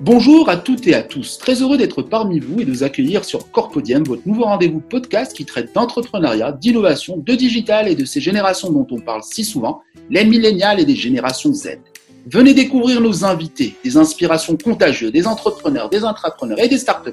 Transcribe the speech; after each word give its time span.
Bonjour 0.00 0.48
à 0.48 0.56
toutes 0.56 0.86
et 0.86 0.94
à 0.94 1.02
tous, 1.02 1.38
très 1.38 1.60
heureux 1.60 1.76
d'être 1.76 2.02
parmi 2.02 2.38
vous 2.38 2.60
et 2.60 2.64
de 2.64 2.70
vous 2.70 2.84
accueillir 2.84 3.24
sur 3.24 3.50
Corpodium, 3.50 4.04
votre 4.04 4.22
nouveau 4.26 4.44
rendez-vous 4.44 4.78
podcast 4.78 5.32
qui 5.36 5.44
traite 5.44 5.74
d'entrepreneuriat, 5.74 6.52
d'innovation, 6.52 7.16
de 7.16 7.34
digital 7.34 7.88
et 7.88 7.96
de 7.96 8.04
ces 8.04 8.20
générations 8.20 8.70
dont 8.70 8.86
on 8.92 9.00
parle 9.00 9.24
si 9.24 9.44
souvent, 9.44 9.82
les 10.08 10.24
millénials 10.24 10.78
et 10.78 10.84
des 10.84 10.94
générations 10.94 11.52
Z. 11.52 11.80
Venez 12.26 12.54
découvrir 12.54 13.00
nos 13.00 13.24
invités, 13.24 13.74
des 13.82 13.96
inspirations 13.96 14.56
contagieuses, 14.56 15.10
des 15.10 15.26
entrepreneurs, 15.26 15.90
des 15.90 16.04
intrapreneurs 16.04 16.60
et 16.60 16.68
des 16.68 16.78
start 16.78 17.08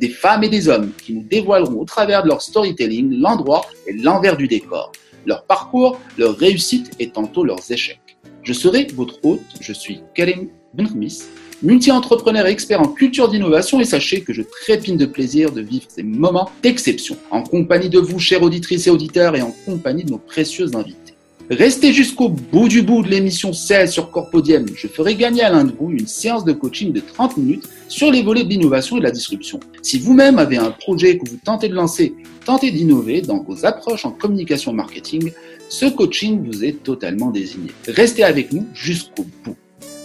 des 0.00 0.08
femmes 0.08 0.42
et 0.42 0.48
des 0.48 0.66
hommes 0.66 0.92
qui 1.04 1.12
nous 1.12 1.24
dévoileront 1.24 1.78
au 1.78 1.84
travers 1.84 2.22
de 2.22 2.28
leur 2.28 2.40
storytelling 2.40 3.20
l'endroit 3.20 3.66
et 3.86 3.92
l'envers 3.92 4.38
du 4.38 4.48
décor, 4.48 4.92
leur 5.26 5.44
parcours, 5.44 6.00
leur 6.16 6.34
réussite 6.38 6.90
et 6.98 7.10
tantôt 7.10 7.44
leurs 7.44 7.70
échecs. 7.70 8.16
Je 8.42 8.54
serai 8.54 8.86
votre 8.94 9.22
hôte, 9.24 9.42
je 9.60 9.74
suis 9.74 10.00
Karim 10.14 10.48
Benkhmis, 10.72 11.24
multi-entrepreneur 11.62 12.46
et 12.46 12.50
expert 12.50 12.80
en 12.80 12.88
culture 12.88 13.28
d'innovation 13.28 13.80
et 13.80 13.84
sachez 13.84 14.22
que 14.22 14.32
je 14.32 14.42
trépine 14.42 14.96
de 14.96 15.06
plaisir 15.06 15.52
de 15.52 15.60
vivre 15.60 15.86
ces 15.88 16.02
moments 16.02 16.50
d'exception 16.62 17.16
en 17.30 17.42
compagnie 17.42 17.88
de 17.88 17.98
vous, 17.98 18.18
chères 18.18 18.42
auditrices 18.42 18.86
et 18.86 18.90
auditeurs, 18.90 19.36
et 19.36 19.42
en 19.42 19.54
compagnie 19.66 20.04
de 20.04 20.10
nos 20.10 20.18
précieux 20.18 20.74
invités. 20.74 21.14
Restez 21.50 21.92
jusqu'au 21.92 22.28
bout 22.28 22.68
du 22.68 22.82
bout 22.82 23.02
de 23.02 23.08
l'émission 23.08 23.52
16 23.52 23.90
sur 23.90 24.12
Corpodium. 24.12 24.66
Je 24.76 24.86
ferai 24.86 25.16
gagner 25.16 25.42
à 25.42 25.50
l'un 25.50 25.64
de 25.64 25.72
vous 25.76 25.90
une 25.90 26.06
séance 26.06 26.44
de 26.44 26.52
coaching 26.52 26.92
de 26.92 27.00
30 27.00 27.38
minutes 27.38 27.68
sur 27.88 28.12
les 28.12 28.22
volets 28.22 28.44
de 28.44 28.48
l'innovation 28.48 28.96
et 28.96 29.00
de 29.00 29.04
la 29.04 29.10
disruption. 29.10 29.58
Si 29.82 29.98
vous-même 29.98 30.38
avez 30.38 30.58
un 30.58 30.70
projet 30.70 31.18
que 31.18 31.28
vous 31.28 31.38
tentez 31.44 31.68
de 31.68 31.74
lancer, 31.74 32.14
tentez 32.44 32.70
d'innover 32.70 33.20
dans 33.20 33.42
vos 33.42 33.66
approches 33.66 34.04
en 34.04 34.12
communication 34.12 34.72
marketing, 34.72 35.32
ce 35.68 35.86
coaching 35.86 36.40
vous 36.44 36.64
est 36.64 36.84
totalement 36.84 37.30
désigné. 37.30 37.72
Restez 37.88 38.22
avec 38.22 38.52
nous 38.52 38.66
jusqu'au 38.72 39.26
bout. 39.44 39.56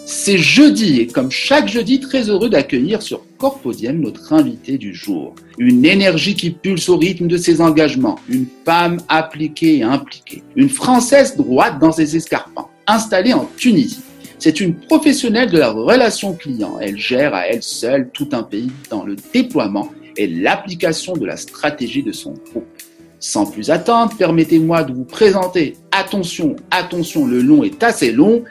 C'est 0.08 0.38
jeudi 0.38 1.00
et 1.00 1.08
comme 1.08 1.32
chaque 1.32 1.68
jeudi, 1.68 2.00
très 2.00 2.30
heureux 2.30 2.48
d'accueillir 2.48 3.02
sur 3.02 3.26
Corpodium 3.40 4.02
notre 4.02 4.34
invité 4.34 4.78
du 4.78 4.94
jour. 4.94 5.34
Une 5.58 5.84
énergie 5.84 6.36
qui 6.36 6.52
pulse 6.52 6.90
au 6.90 6.98
rythme 6.98 7.26
de 7.26 7.38
ses 7.38 7.60
engagements, 7.60 8.20
une 8.30 8.46
femme 8.66 8.98
appliquée 9.10 9.80
et 9.80 9.84
impliquée, 9.84 10.44
une 10.56 10.70
Française 10.70 11.36
droite 11.36 11.80
dans 11.80 11.92
ses 11.92 12.16
escarpins, 12.16 12.68
installée 12.86 13.34
en 13.34 13.50
Tunisie. 13.58 14.04
C'est 14.38 14.60
une 14.60 14.76
professionnelle 14.76 15.50
de 15.50 15.58
la 15.58 15.72
relation 15.72 16.34
client. 16.34 16.78
Elle 16.80 17.00
gère 17.00 17.34
à 17.34 17.48
elle 17.48 17.64
seule 17.64 18.12
tout 18.14 18.30
un 18.34 18.44
pays 18.44 18.70
dans 18.92 19.04
le 19.04 19.16
déploiement 19.34 19.90
et 20.18 20.28
l'application 20.28 21.14
de 21.14 21.26
la 21.26 21.36
stratégie 21.36 22.04
de 22.04 22.12
son 22.12 22.34
groupe. 22.52 22.68
Sans 23.20 23.48
plus 23.48 23.72
attendre, 23.72 24.16
permettez-moi 24.16 24.84
de 24.84 24.94
vous 24.94 25.04
présenter, 25.04 25.78
attention, 25.92 26.56
attention, 26.70 27.26
le 27.26 27.42
long 27.42 27.64
est 27.64 27.82
assez 27.82 28.12
long, 28.12 28.44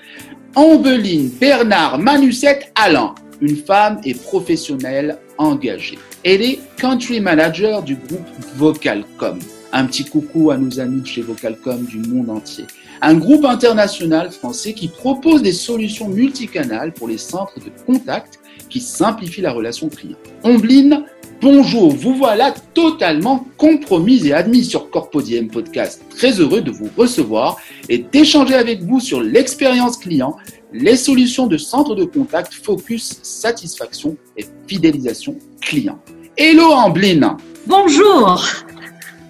Ambeline 0.57 1.31
Bernard 1.41 1.99
Manucette 1.99 2.71
Alain, 2.77 3.17
une 3.41 3.57
femme 3.57 4.01
et 4.05 4.15
professionnelle 4.15 5.19
engagée. 5.37 5.99
Elle 6.23 6.43
est 6.43 6.61
country 6.77 7.21
manager 7.21 7.83
du 7.83 7.97
groupe 7.97 8.21
Vocalcom. 8.55 9.41
Un 9.73 9.87
petit 9.87 10.05
coucou 10.05 10.53
à 10.53 10.57
nos 10.57 10.79
amis 10.79 11.05
chez 11.05 11.23
Vocalcom 11.23 11.85
du 11.87 11.99
monde 11.99 12.31
entier. 12.31 12.67
Un 13.03 13.15
groupe 13.15 13.45
international 13.45 14.31
français 14.31 14.75
qui 14.75 14.87
propose 14.87 15.43
des 15.43 15.53
solutions 15.53 16.09
multicanales 16.09 16.93
pour 16.93 17.09
les 17.09 17.19
centres 17.19 17.59
de 17.59 17.73
contact 17.85 18.39
qui 18.71 18.81
simplifient 18.81 19.41
la 19.41 19.51
relation 19.51 19.89
client. 19.89 20.17
Ombeline 20.45 21.05
Bonjour, 21.45 21.95
vous 21.95 22.15
voilà 22.15 22.55
totalement 22.73 23.47
compromis 23.59 24.29
et 24.29 24.33
admis 24.33 24.65
sur 24.65 24.89
Corpodium 24.89 25.49
Podcast. 25.49 26.03
Très 26.09 26.41
heureux 26.41 26.63
de 26.63 26.71
vous 26.71 26.89
recevoir 26.97 27.59
et 27.91 27.99
d'échanger 27.99 28.55
avec 28.55 28.83
vous 28.83 28.99
sur 28.99 29.21
l'expérience 29.21 29.99
client, 29.99 30.39
les 30.73 30.97
solutions 30.97 31.47
de 31.47 31.59
centre 31.59 31.95
de 31.95 32.05
contact, 32.05 32.55
focus, 32.55 33.19
satisfaction 33.23 34.17
et 34.39 34.47
fidélisation 34.67 35.37
client. 35.61 35.99
Hello 36.39 36.73
Ambline 36.73 37.37
Bonjour 37.67 38.43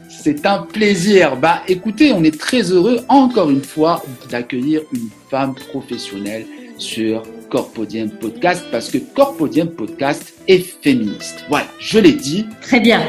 C'est 0.08 0.46
un 0.46 0.60
plaisir. 0.60 1.36
Bah 1.36 1.62
écoutez, 1.66 2.12
on 2.12 2.22
est 2.22 2.38
très 2.38 2.70
heureux 2.70 3.00
encore 3.08 3.50
une 3.50 3.64
fois 3.64 4.04
d'accueillir 4.30 4.82
une 4.92 5.08
femme 5.28 5.56
professionnelle 5.56 6.46
sur 6.78 7.24
Corpodium 7.50 8.10
Podcast 8.10 8.64
parce 8.70 8.90
que 8.90 8.98
Corpodium 8.98 9.68
Podcast 9.68 10.34
est 10.48 10.60
féministe. 10.82 11.44
Voilà, 11.48 11.66
je 11.78 11.98
l'ai 11.98 12.12
dit. 12.12 12.46
Très 12.60 12.80
bien. 12.80 13.02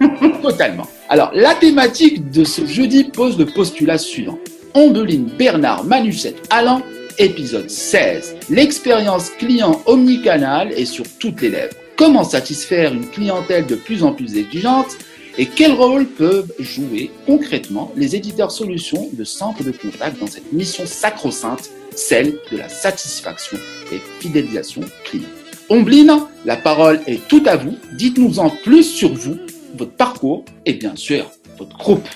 Totalement. 0.42 0.86
Alors, 1.08 1.30
la 1.34 1.54
thématique 1.54 2.30
de 2.30 2.44
ce 2.44 2.66
jeudi 2.66 3.04
pose 3.04 3.38
le 3.38 3.46
postulat 3.46 3.98
suivant. 3.98 4.38
Ombeline 4.74 5.30
Bernard 5.38 5.84
Manucette 5.84 6.46
Alain, 6.50 6.82
épisode 7.18 7.70
16. 7.70 8.36
L'expérience 8.50 9.30
client 9.30 9.82
omnicanal 9.86 10.72
est 10.72 10.84
sur 10.84 11.04
toutes 11.18 11.40
les 11.40 11.50
lèvres. 11.50 11.74
Comment 11.96 12.24
satisfaire 12.24 12.92
une 12.92 13.08
clientèle 13.08 13.66
de 13.66 13.74
plus 13.74 14.04
en 14.04 14.12
plus 14.12 14.36
exigeante 14.36 14.96
et 15.38 15.46
quel 15.46 15.72
rôle 15.72 16.06
peuvent 16.06 16.52
jouer 16.58 17.10
concrètement 17.24 17.92
les 17.96 18.16
éditeurs 18.16 18.50
solutions 18.50 19.08
de 19.12 19.24
centres 19.24 19.62
de 19.62 19.70
contact 19.70 20.18
dans 20.18 20.26
cette 20.26 20.52
mission 20.52 20.84
sacro-sainte 20.84 21.70
celle 21.98 22.38
de 22.52 22.56
la 22.56 22.68
satisfaction 22.68 23.58
et 23.92 23.98
fidélisation 24.20 24.82
client. 25.04 25.28
Ombline, 25.68 26.20
la 26.46 26.56
parole 26.56 27.00
est 27.06 27.26
tout 27.28 27.42
à 27.46 27.56
vous. 27.56 27.76
Dites-nous 27.92 28.38
en 28.38 28.50
plus 28.50 28.84
sur 28.84 29.12
vous, 29.12 29.36
votre 29.76 29.92
parcours 29.92 30.44
et 30.64 30.74
bien 30.74 30.96
sûr 30.96 31.30
votre 31.58 31.76
groupe. 31.76 32.08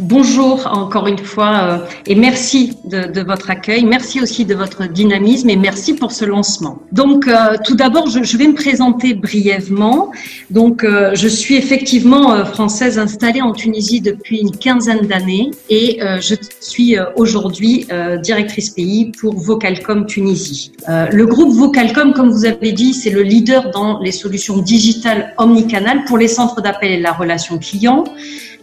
Bonjour 0.00 0.66
encore 0.72 1.08
une 1.08 1.18
fois 1.18 1.60
euh, 1.62 1.78
et 2.06 2.14
merci 2.14 2.72
de, 2.86 3.20
votre 3.20 3.50
accueil. 3.50 3.84
Merci 3.84 4.22
aussi 4.22 4.46
de 4.46 4.54
votre 4.54 4.88
dynamisme 4.88 5.50
et 5.50 5.56
merci 5.56 5.92
pour 5.92 6.10
ce 6.12 6.24
lancement. 6.24 6.78
Donc 6.90 7.28
euh, 7.28 7.58
tout 7.66 7.76
d'abord, 7.76 8.08
je, 8.08 8.36
vais 8.38 8.46
me 8.46 8.54
présenter 8.54 9.12
brièvement. 9.12 10.10
Donc 10.48 10.84
euh, 10.84 11.10
je 11.14 11.28
suis 11.28 11.56
effectivement 11.56 12.46
française 12.46 12.98
installée 12.98 13.42
en 13.42 13.52
Tunisie 13.52 14.00
depuis 14.00 14.38
une 14.38 14.52
quinzaine 14.52 15.06
d'années 15.06 15.50
et 15.68 16.00
je 16.20 16.34
suis 16.60 16.96
aujourd'hui 17.16 17.86
directrice 18.22 18.70
pays 18.70 19.12
pour 19.20 19.36
Vocalcom 19.36 20.06
Tunisie. 20.06 20.72
le 20.88 21.26
groupe 21.26 21.52
Vocalcom, 21.52 22.14
comme 22.14 22.30
vous 22.30 22.46
avez 22.46 22.72
dit, 22.72 22.94
c'est 22.94 23.10
le 23.10 23.22
leader 23.22 23.70
dans 23.70 24.00
les 24.00 24.12
solutions 24.12 24.56
digitales 24.56 25.34
omnicanal 25.36 26.04
pour 26.06 26.16
les 26.16 26.28
centres 26.28 26.62
d'appel 26.62 26.92
et 26.92 27.00
la 27.00 27.12
relation 27.12 27.58
client. 27.58 28.04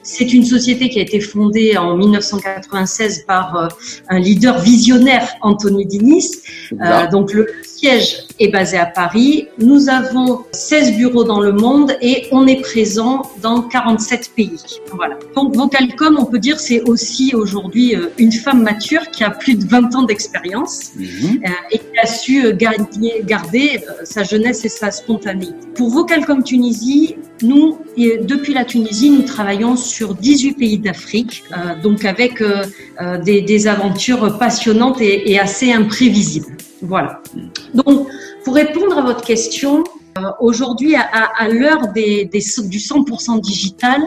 C'est 0.07 0.33
une 0.33 0.45
société 0.45 0.87
qui 0.87 0.99
a 0.99 1.01
été 1.01 1.19
fondée 1.19 1.75
en 1.75 1.97
1996 1.97 3.25
par 3.27 3.57
euh, 3.57 3.67
un 4.07 4.19
leader 4.19 4.57
visionnaire, 4.57 5.27
Anthony 5.41 5.85
Dinis. 5.85 6.31
Euh, 6.71 7.07
donc 7.11 7.33
le 7.33 7.51
siège 7.77 8.25
est 8.39 8.47
basé 8.49 8.77
à 8.77 8.85
Paris. 8.85 9.47
Nous 9.59 9.89
avons 9.89 10.43
16 10.51 10.95
bureaux 10.95 11.23
dans 11.23 11.39
le 11.39 11.51
monde 11.51 11.93
et 12.01 12.27
on 12.31 12.47
est 12.47 12.61
présent 12.61 13.21
dans 13.41 13.61
47 13.61 14.31
pays. 14.35 14.59
Voilà. 14.93 15.17
Donc 15.35 15.55
Vocalcom, 15.55 16.17
on 16.19 16.25
peut 16.25 16.39
dire, 16.39 16.59
c'est 16.59 16.81
aussi 16.81 17.33
aujourd'hui 17.35 17.95
euh, 17.95 18.07
une 18.17 18.31
femme 18.31 18.63
mature 18.63 19.09
qui 19.11 19.23
a 19.23 19.29
plus 19.29 19.55
de 19.55 19.65
20 19.67 19.95
ans 19.95 20.03
d'expérience 20.03 20.91
mhm. 20.95 21.41
et 21.71 21.79
qui 21.79 21.99
a 22.01 22.07
su 22.07 22.53
garder, 22.53 23.23
garder 23.23 23.81
sa 24.03 24.23
jeunesse 24.23 24.65
et 24.65 24.69
sa 24.69 24.91
spontanéité. 24.91 25.55
Pour 25.75 25.89
Vocalcom 25.89 26.43
Tunisie, 26.43 27.15
nous, 27.43 27.77
depuis 27.97 28.53
la 28.53 28.65
Tunisie, 28.65 29.11
nous 29.11 29.21
travaillons 29.21 29.75
sur 29.75 30.15
18 30.15 30.53
pays 30.53 30.79
d'Afrique, 30.79 31.43
euh, 31.51 31.79
donc 31.81 32.03
avec 32.05 32.41
euh, 32.41 32.63
euh, 33.01 33.17
des, 33.19 33.67
aventures 33.67 34.37
passionnantes 34.37 35.01
et, 35.01 35.37
assez 35.39 35.71
imprévisibles. 35.71 36.56
Voilà. 36.81 37.21
Donc, 37.73 38.07
pour 38.43 38.55
répondre 38.55 38.97
à 38.97 39.01
votre 39.01 39.21
question, 39.21 39.83
aujourd'hui, 40.39 40.95
à, 40.95 41.47
l'heure 41.49 41.91
du 41.93 42.79
100% 42.79 43.41
digital, 43.41 44.01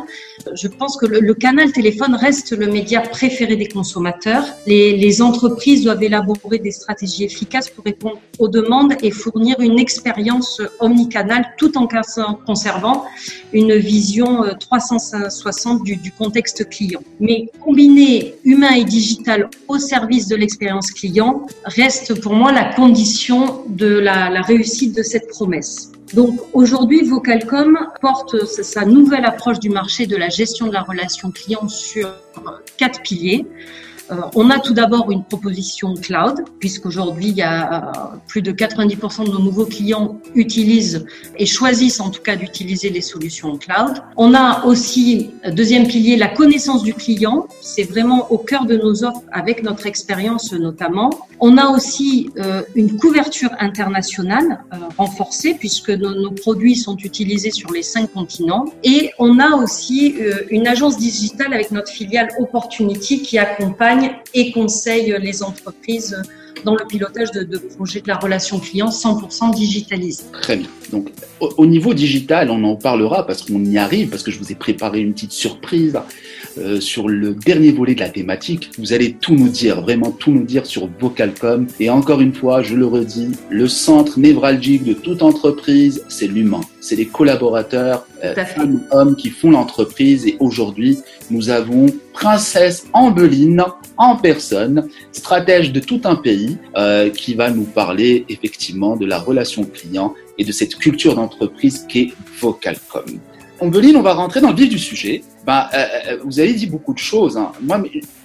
je 0.54 0.68
pense 0.68 0.96
que 0.96 1.06
le, 1.06 1.34
canal 1.34 1.72
téléphone 1.72 2.14
reste 2.14 2.52
le 2.56 2.66
média 2.66 3.00
préféré 3.00 3.56
des 3.56 3.68
consommateurs. 3.68 4.44
Les, 4.66 5.22
entreprises 5.22 5.84
doivent 5.84 6.02
élaborer 6.02 6.58
des 6.58 6.70
stratégies 6.70 7.24
efficaces 7.24 7.68
pour 7.68 7.84
répondre 7.84 8.18
aux 8.38 8.48
demandes 8.48 8.94
et 9.02 9.10
fournir 9.10 9.60
une 9.60 9.78
expérience 9.78 10.62
omnicanale 10.78 11.44
tout 11.58 11.76
en 11.76 11.86
conservant 12.46 13.04
une 13.52 13.74
vision 13.76 14.44
360 14.58 15.80
euh, 15.80 15.96
du, 15.96 16.12
contexte 16.12 16.68
client. 16.68 17.00
Mais 17.18 17.50
combiner 17.60 18.34
humain 18.44 18.74
et 18.76 18.84
digital 18.84 19.50
au 19.68 19.78
service 19.78 20.28
de 20.28 20.36
l'expérience 20.36 20.90
client 20.90 21.46
reste 21.64 22.20
pour 22.20 22.32
moi 22.32 22.52
la 22.52 22.72
condition 22.72 23.64
de 23.68 23.98
la 23.98 24.40
réussite 24.42 24.96
de 24.96 25.02
cette 25.02 25.28
promesse. 25.28 25.92
Donc 26.14 26.40
aujourd'hui, 26.52 27.02
Vocalcom 27.02 27.78
porte 28.00 28.44
sa 28.44 28.84
nouvelle 28.84 29.24
approche 29.24 29.60
du 29.60 29.70
marché 29.70 30.06
de 30.06 30.16
la 30.16 30.28
gestion 30.28 30.66
de 30.66 30.72
la 30.72 30.82
relation 30.82 31.30
client 31.30 31.68
sur 31.68 32.08
quatre 32.76 33.02
piliers. 33.02 33.46
Euh, 34.10 34.16
on 34.34 34.50
a 34.50 34.58
tout 34.58 34.74
d'abord 34.74 35.10
une 35.10 35.22
proposition 35.22 35.94
cloud, 35.94 36.44
puisqu'aujourd'hui, 36.58 37.28
il 37.28 37.36
y 37.36 37.42
a 37.42 38.14
euh, 38.14 38.16
plus 38.26 38.42
de 38.42 38.52
90% 38.52 39.26
de 39.26 39.30
nos 39.30 39.38
nouveaux 39.38 39.66
clients 39.66 40.18
utilisent 40.34 41.06
et 41.36 41.46
choisissent 41.46 42.00
en 42.00 42.10
tout 42.10 42.22
cas 42.22 42.36
d'utiliser 42.36 42.90
les 42.90 43.00
solutions 43.00 43.56
cloud. 43.56 44.02
On 44.16 44.34
a 44.34 44.64
aussi, 44.64 45.30
deuxième 45.52 45.86
pilier, 45.86 46.16
la 46.16 46.28
connaissance 46.28 46.82
du 46.82 46.94
client. 46.94 47.46
C'est 47.60 47.84
vraiment 47.84 48.30
au 48.32 48.38
cœur 48.38 48.64
de 48.66 48.76
nos 48.76 49.04
offres 49.04 49.22
avec 49.32 49.62
notre 49.62 49.86
expérience 49.86 50.52
notamment. 50.52 51.10
On 51.38 51.56
a 51.56 51.68
aussi 51.68 52.30
euh, 52.38 52.62
une 52.74 52.96
couverture 52.96 53.50
internationale 53.58 54.60
renforcée 54.98 55.54
puisque 55.54 55.90
nos, 55.90 56.30
produits 56.32 56.76
sont 56.76 56.96
utilisés 56.96 57.50
sur 57.50 57.70
les 57.72 57.82
cinq 57.82 58.12
continents. 58.12 58.64
Et 58.82 59.10
on 59.18 59.38
a 59.38 59.56
aussi 59.56 60.16
une 60.50 60.66
agence 60.66 60.96
digitale 60.96 61.52
avec 61.52 61.70
notre 61.70 61.90
filiale 61.90 62.28
Opportunity 62.38 63.22
qui 63.22 63.38
accompagne 63.38 63.99
et 64.34 64.52
conseille 64.52 65.16
les 65.20 65.42
entreprises 65.42 66.16
dans 66.64 66.74
le 66.74 66.84
pilotage 66.86 67.30
de, 67.32 67.58
projets 67.58 68.00
de 68.00 68.08
la 68.08 68.16
relation 68.16 68.58
client 68.58 68.88
100% 68.88 69.54
digitalisé. 69.54 70.24
Très 70.32 70.56
bien. 70.56 70.68
Donc, 70.92 71.10
au, 71.40 71.66
niveau 71.66 71.94
digital, 71.94 72.50
on 72.50 72.62
en 72.64 72.76
parlera 72.76 73.26
parce 73.26 73.42
qu'on 73.42 73.64
y 73.64 73.78
arrive, 73.78 74.08
parce 74.08 74.22
que 74.22 74.30
je 74.30 74.38
vous 74.38 74.52
ai 74.52 74.54
préparé 74.54 75.00
une 75.00 75.14
petite 75.14 75.32
surprise 75.32 75.98
euh, 76.58 76.80
sur 76.80 77.08
le 77.08 77.34
dernier 77.34 77.72
volet 77.72 77.94
de 77.94 78.00
la 78.00 78.08
thématique. 78.08 78.70
Vous 78.78 78.92
allez 78.92 79.12
tout 79.12 79.34
nous 79.34 79.48
dire, 79.48 79.80
vraiment 79.82 80.10
tout 80.10 80.30
nous 80.30 80.44
dire 80.44 80.66
sur 80.66 80.88
Vocalcom. 81.00 81.66
Et 81.78 81.90
encore 81.90 82.20
une 82.20 82.34
fois, 82.34 82.62
je 82.62 82.74
le 82.74 82.86
redis, 82.86 83.32
le 83.50 83.68
centre 83.68 84.18
névralgique 84.18 84.84
de 84.84 84.92
toute 84.92 85.22
entreprise, 85.22 86.04
c'est 86.08 86.26
l'humain. 86.26 86.62
C'est 86.80 86.96
les 86.96 87.06
collaborateurs, 87.06 88.06
euh, 88.24 88.34
femmes, 88.34 88.82
hommes 88.90 89.16
qui 89.16 89.30
font 89.30 89.50
l'entreprise. 89.50 90.26
Et 90.26 90.36
aujourd'hui, 90.40 90.98
nous 91.30 91.50
avons 91.50 91.86
Princesse 92.12 92.86
Ambeline 92.92 93.64
en 93.96 94.16
personne, 94.16 94.88
stratège 95.12 95.72
de 95.72 95.80
tout 95.80 96.00
un 96.04 96.16
pays, 96.16 96.58
euh, 96.76 97.10
qui 97.10 97.34
va 97.34 97.50
nous 97.50 97.64
parler 97.64 98.24
effectivement 98.28 98.96
de 98.96 99.06
la 99.06 99.18
relation 99.18 99.64
client 99.64 100.14
et 100.38 100.44
de 100.44 100.52
cette 100.52 100.76
culture 100.76 101.14
d'entreprise 101.14 101.86
qu'est 101.88 102.12
Vocalcom. 102.40 103.20
Ambeline, 103.60 103.96
on 103.96 104.02
va 104.02 104.14
rentrer 104.14 104.40
dans 104.40 104.50
le 104.50 104.56
vif 104.56 104.70
du 104.70 104.78
sujet. 104.78 105.22
Ben, 105.46 105.66
euh, 105.74 105.76
euh, 106.08 106.18
vous 106.24 106.40
avez 106.40 106.54
dit 106.54 106.66
beaucoup 106.66 106.94
de 106.94 106.98
choses. 106.98 107.36
Hein. 107.36 107.52
Moi, 107.60 107.82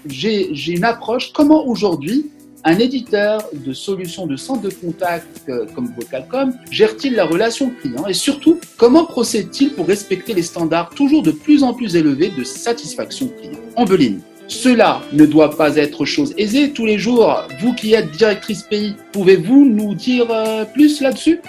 j'ai 0.07 0.71
une 0.71 0.85
approche. 0.85 1.33
Comment 1.33 1.67
aujourd'hui 1.67 2.31
un 2.63 2.79
éditeur 2.79 3.43
de 3.53 3.73
solutions 3.73 4.25
de 4.25 4.37
centre 4.37 4.61
de 4.61 4.69
contact 4.69 5.27
euh, 5.49 5.65
comme 5.75 5.93
Vocalcom 5.95 6.53
gère-t-il 6.71 7.15
la 7.15 7.25
relation 7.25 7.69
client? 7.81 8.07
Et 8.07 8.13
surtout 8.13 8.59
comment 8.77 9.05
procède-t-il 9.05 9.73
pour 9.73 9.87
respecter 9.87 10.33
les 10.33 10.41
standards 10.41 10.89
toujours 10.91 11.21
de 11.21 11.31
plus 11.31 11.63
en 11.63 11.73
plus 11.73 11.97
élevés 11.97 12.31
de 12.35 12.43
satisfaction 12.43 13.27
client? 13.27 13.59
Ambeline, 13.75 14.21
cela 14.47 15.01
ne 15.11 15.25
doit 15.25 15.57
pas 15.57 15.75
être 15.75 16.05
chose 16.05 16.33
aisée 16.37 16.71
tous 16.71 16.85
les 16.85 16.97
jours. 16.97 17.43
Vous 17.59 17.73
qui 17.73 17.93
êtes 17.93 18.11
directrice 18.11 18.63
pays, 18.63 18.95
pouvez-vous 19.11 19.65
nous 19.65 19.95
dire 19.95 20.27
plus 20.73 21.01
là-dessus? 21.01 21.41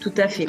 Tout 0.00 0.12
à 0.16 0.28
fait. 0.28 0.46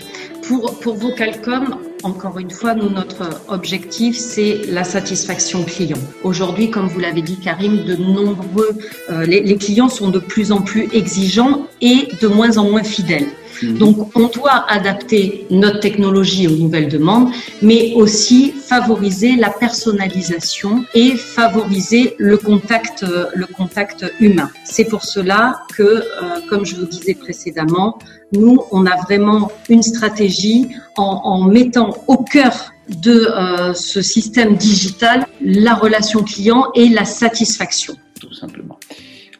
Pour, 0.47 0.77
pour 0.79 0.95
Vocalcom, 0.95 1.77
encore 2.03 2.37
une 2.37 2.51
fois, 2.51 2.73
nous, 2.73 2.89
notre 2.89 3.29
objectif, 3.47 4.17
c'est 4.17 4.61
la 4.67 4.83
satisfaction 4.83 5.63
client. 5.63 5.97
Aujourd'hui, 6.23 6.69
comme 6.69 6.87
vous 6.87 6.99
l'avez 6.99 7.21
dit, 7.21 7.39
Karim, 7.39 7.85
de 7.85 7.95
nombreux, 7.95 8.77
euh, 9.09 9.25
les, 9.25 9.41
les 9.41 9.55
clients 9.55 9.87
sont 9.87 10.09
de 10.09 10.19
plus 10.19 10.51
en 10.51 10.61
plus 10.61 10.89
exigeants 10.93 11.67
et 11.79 12.09
de 12.21 12.27
moins 12.27 12.57
en 12.57 12.69
moins 12.69 12.83
fidèles. 12.83 13.27
Mhm. 13.63 13.77
Donc, 13.77 14.15
on 14.15 14.27
doit 14.27 14.65
adapter 14.69 15.47
notre 15.49 15.79
technologie 15.79 16.47
aux 16.47 16.57
nouvelles 16.57 16.89
demandes, 16.89 17.29
mais 17.61 17.93
aussi 17.95 18.51
favoriser 18.51 19.35
la 19.35 19.49
personnalisation 19.49 20.85
et 20.93 21.15
favoriser 21.15 22.15
le 22.17 22.37
contact, 22.37 23.03
euh, 23.03 23.25
le 23.33 23.45
contact 23.45 24.05
humain. 24.19 24.49
C'est 24.65 24.85
pour 24.85 25.03
cela 25.03 25.61
que, 25.75 25.83
euh, 25.83 26.03
comme 26.49 26.65
je 26.65 26.75
vous 26.75 26.85
disais 26.85 27.13
précédemment, 27.13 27.97
nous, 28.31 28.59
on 28.71 28.85
a 28.85 28.95
vraiment 29.03 29.51
une 29.69 29.83
stratégie 29.83 30.69
en, 30.97 31.21
en 31.23 31.43
mettant 31.43 32.03
au 32.07 32.17
cœur 32.17 32.71
de 32.89 33.27
euh, 33.29 33.73
ce 33.73 34.01
système 34.01 34.55
digital 34.55 35.25
la 35.41 35.73
relation 35.75 36.23
client 36.23 36.67
et 36.75 36.89
la 36.89 37.05
satisfaction. 37.05 37.95
Tout 38.19 38.33
simplement. 38.33 38.77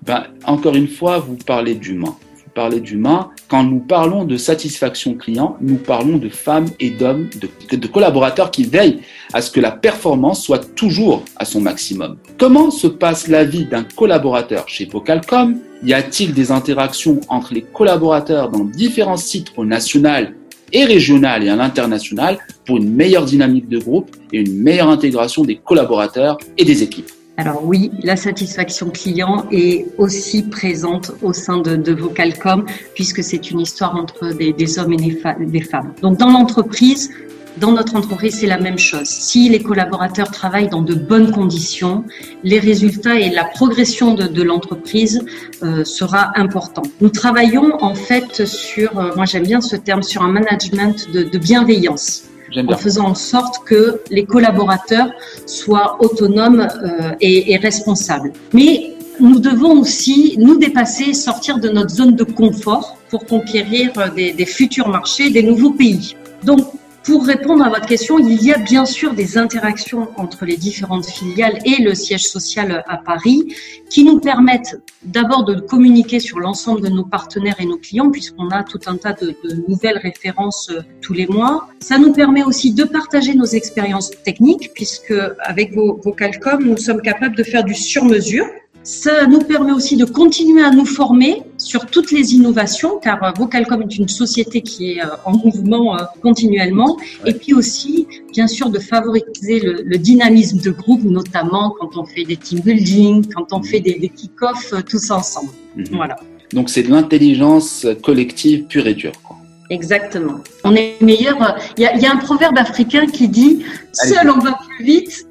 Ben, 0.05 0.25
encore 0.45 0.75
une 0.75 0.87
fois, 0.87 1.19
vous 1.19 1.35
parlez 1.35 1.75
d'humain 1.75 2.15
parler 2.53 2.79
d'humain. 2.79 3.29
Quand 3.47 3.63
nous 3.63 3.79
parlons 3.79 4.23
de 4.25 4.37
satisfaction 4.37 5.15
client, 5.15 5.57
nous 5.61 5.75
parlons 5.75 6.17
de 6.17 6.29
femmes 6.29 6.67
et 6.79 6.89
d'hommes, 6.89 7.29
de, 7.39 7.87
collaborateurs 7.87 8.51
qui 8.51 8.63
veillent 8.63 8.99
à 9.33 9.41
ce 9.41 9.51
que 9.51 9.59
la 9.59 9.71
performance 9.71 10.43
soit 10.43 10.73
toujours 10.75 11.23
à 11.35 11.45
son 11.45 11.61
maximum. 11.61 12.17
Comment 12.37 12.71
se 12.71 12.87
passe 12.87 13.27
la 13.27 13.43
vie 13.43 13.65
d'un 13.65 13.83
collaborateur 13.83 14.67
chez 14.67 14.85
Vocalcom? 14.85 15.57
Y 15.83 15.93
a-t-il 15.93 16.33
des 16.33 16.51
interactions 16.51 17.19
entre 17.27 17.53
les 17.53 17.61
collaborateurs 17.61 18.49
dans 18.49 18.63
différents 18.63 19.17
sites 19.17 19.51
au 19.57 19.65
national 19.65 20.35
et 20.71 20.85
régional 20.85 21.43
et 21.43 21.49
à 21.49 21.55
l'international 21.55 22.39
pour 22.65 22.77
une 22.77 22.93
meilleure 22.93 23.25
dynamique 23.25 23.69
de 23.69 23.79
groupe 23.79 24.09
et 24.31 24.39
une 24.39 24.57
meilleure 24.57 24.89
intégration 24.89 25.43
des 25.43 25.57
collaborateurs 25.57 26.37
et 26.57 26.65
des 26.65 26.83
équipes? 26.83 27.11
Alors 27.35 27.65
oui, 27.65 27.89
la 28.03 28.15
satisfaction 28.15 28.91
client 28.91 29.47
est 29.51 29.87
aussi 29.97 30.43
présente 30.43 31.13
au 31.23 31.33
sein 31.33 31.57
de, 31.57 31.75
de 31.75 31.91
Vocalcom 31.91 32.65
puisque 32.93 33.23
c'est 33.23 33.49
une 33.49 33.59
histoire 33.59 33.95
entre 33.95 34.33
des, 34.33 34.79
hommes 34.79 34.93
et 34.93 35.17
des, 35.47 35.61
femmes. 35.61 35.93
Donc 36.03 36.17
dans 36.19 36.29
l'entreprise, 36.29 37.09
dans 37.57 37.71
notre 37.71 37.95
entreprise, 37.95 38.39
c'est 38.39 38.47
la 38.47 38.59
même 38.59 38.77
chose. 38.77 39.07
Si 39.07 39.49
les 39.49 39.63
collaborateurs 39.63 40.29
travaillent 40.29 40.69
dans 40.69 40.83
de 40.83 40.93
bonnes 40.93 41.31
conditions, 41.31 42.03
les 42.43 42.59
résultats 42.59 43.19
et 43.19 43.31
la 43.31 43.45
progression 43.45 44.13
de, 44.13 44.43
l'entreprise 44.43 45.25
euh, 45.63 45.83
sera 45.83 46.37
important. 46.39 46.83
Nous 47.01 47.09
travaillons 47.09 47.83
en 47.83 47.95
fait 47.95 48.45
sur, 48.45 48.99
euh, 48.99 49.09
moi 49.15 49.25
j'aime 49.25 49.43
bien 49.43 49.59
ce 49.59 49.75
terme, 49.75 50.03
sur 50.03 50.21
un 50.21 50.31
management 50.31 51.09
de 51.11 51.37
bienveillance 51.39 52.25
en 52.57 52.77
faisant 52.77 53.05
en 53.05 53.15
sorte 53.15 53.65
que 53.65 54.01
les 54.09 54.25
collaborateurs 54.25 55.09
soient 55.45 55.97
autonomes 55.99 56.61
euh, 56.61 57.11
et, 57.21 57.53
et, 57.53 57.57
responsables. 57.57 58.31
Mais 58.53 58.93
nous 59.19 59.39
devons 59.39 59.79
aussi 59.79 60.35
nous 60.37 60.57
dépasser, 60.57 61.13
sortir 61.13 61.59
de 61.59 61.69
notre 61.69 61.91
zone 61.91 62.15
de 62.15 62.23
confort 62.23 62.97
pour 63.09 63.25
conquérir 63.25 63.91
des, 64.15 64.33
des 64.33 64.45
futurs 64.45 64.89
marchés, 64.89 65.29
des 65.29 65.43
nouveaux 65.43 65.71
pays. 65.71 66.15
Donc, 66.43 66.61
pour 67.03 67.25
répondre 67.25 67.65
à 67.65 67.69
votre 67.69 67.85
question, 67.85 68.17
il 68.17 68.41
y 68.41 68.53
a 68.53 68.57
bien 68.57 68.85
sûr 68.85 69.13
des 69.13 69.37
interactions 69.37 70.09
entre 70.15 70.45
les 70.45 70.55
différentes 70.55 71.05
filiales 71.05 71.59
et 71.65 71.81
le 71.81 71.95
siège 71.95 72.23
social 72.23 72.83
à 72.87 72.97
Paris 72.97 73.53
qui 73.89 74.05
nous 74.05 74.19
permettent 74.19 74.81
d'abord 75.03 75.43
de 75.43 75.59
communiquer 75.59 76.19
sur 76.19 76.39
l'ensemble 76.39 76.81
de 76.81 76.87
nos 76.87 77.03
partenaires 77.03 77.59
et 77.59 77.65
nos 77.65 77.77
clients 77.77 78.09
puisqu'on 78.09 78.49
a 78.49 78.63
tout 78.63 78.79
un 78.85 78.95
tas 78.95 79.13
de, 79.13 79.35
nouvelles 79.67 79.97
références 79.97 80.69
euh, 80.69 80.81
tous 81.01 81.13
les 81.13 81.27
mois. 81.27 81.67
Ça 81.81 81.97
nous 81.97 82.13
permet 82.13 82.43
aussi 82.43 82.73
de 82.73 82.85
partager 82.85 83.33
nos 83.33 83.45
expériences 83.45 84.11
techniques 84.23 84.71
puisque 84.73 85.13
avec 85.39 85.73
vos, 85.73 85.99
vos 86.01 86.13
Calcom, 86.13 86.63
nous 86.63 86.77
sommes 86.77 87.01
capables 87.01 87.35
de 87.35 87.43
faire 87.43 87.65
du 87.65 87.75
sur-mesure 87.75 88.45
ça 88.83 89.27
nous 89.27 89.39
permet 89.39 89.71
aussi 89.71 89.95
de 89.95 90.05
continuer 90.05 90.61
à 90.61 90.71
nous 90.71 90.85
former 90.85 91.41
sur 91.57 91.85
toutes 91.85 92.11
les 92.11 92.33
innovations, 92.33 92.99
car 93.01 93.23
euh, 93.23 93.31
Vocalcom 93.37 93.81
est 93.81 93.97
une 93.97 94.09
société 94.09 94.61
qui 94.61 94.91
est 94.91 95.01
euh, 95.01 95.07
en 95.25 95.37
mouvement 95.37 95.95
euh, 95.95 96.03
continuellement, 96.21 96.97
et 97.25 97.33
puis 97.33 97.53
aussi, 97.53 98.07
bien 98.33 98.47
sûr, 98.47 98.69
de 98.69 98.79
favoriser 98.79 99.59
le, 99.61 99.83
le, 99.85 99.97
dynamisme 99.97 100.59
de 100.59 100.71
groupe, 100.71 101.03
notamment 101.03 101.73
quand 101.79 101.97
on 101.97 102.05
fait 102.05 102.25
des 102.25 102.35
team 102.35 102.59
building, 102.59 103.25
quand 103.33 103.53
on 103.53 103.63
fait 103.63 103.79
des, 103.79 103.93
des 103.93 104.09
kick-offs 104.09 104.73
tous 104.89 105.11
ensemble. 105.11 105.51
Mhm. 105.77 105.85
Voilà. 105.93 106.17
Donc 106.51 106.69
c'est 106.69 106.83
de 106.83 106.89
l'intelligence 106.89 107.87
collective 108.03 108.65
pure 108.65 108.85
et 108.85 108.93
dure. 108.93 109.13
Quoi. 109.23 109.37
Exactement. 109.69 110.39
On 110.63 110.75
est 110.75 111.01
meilleur. 111.01 111.57
Il 111.77 111.83
y, 111.83 111.85
a, 111.85 111.95
il 111.95 112.01
y, 112.01 112.05
a, 112.05 112.11
un 112.11 112.17
proverbe 112.17 112.57
africain 112.57 113.05
qui 113.07 113.27
dit 113.27 113.63
Seul 113.93 114.29
on 114.29 114.39
va 114.39 114.59
plus 114.67 114.83
vite, 114.83 115.27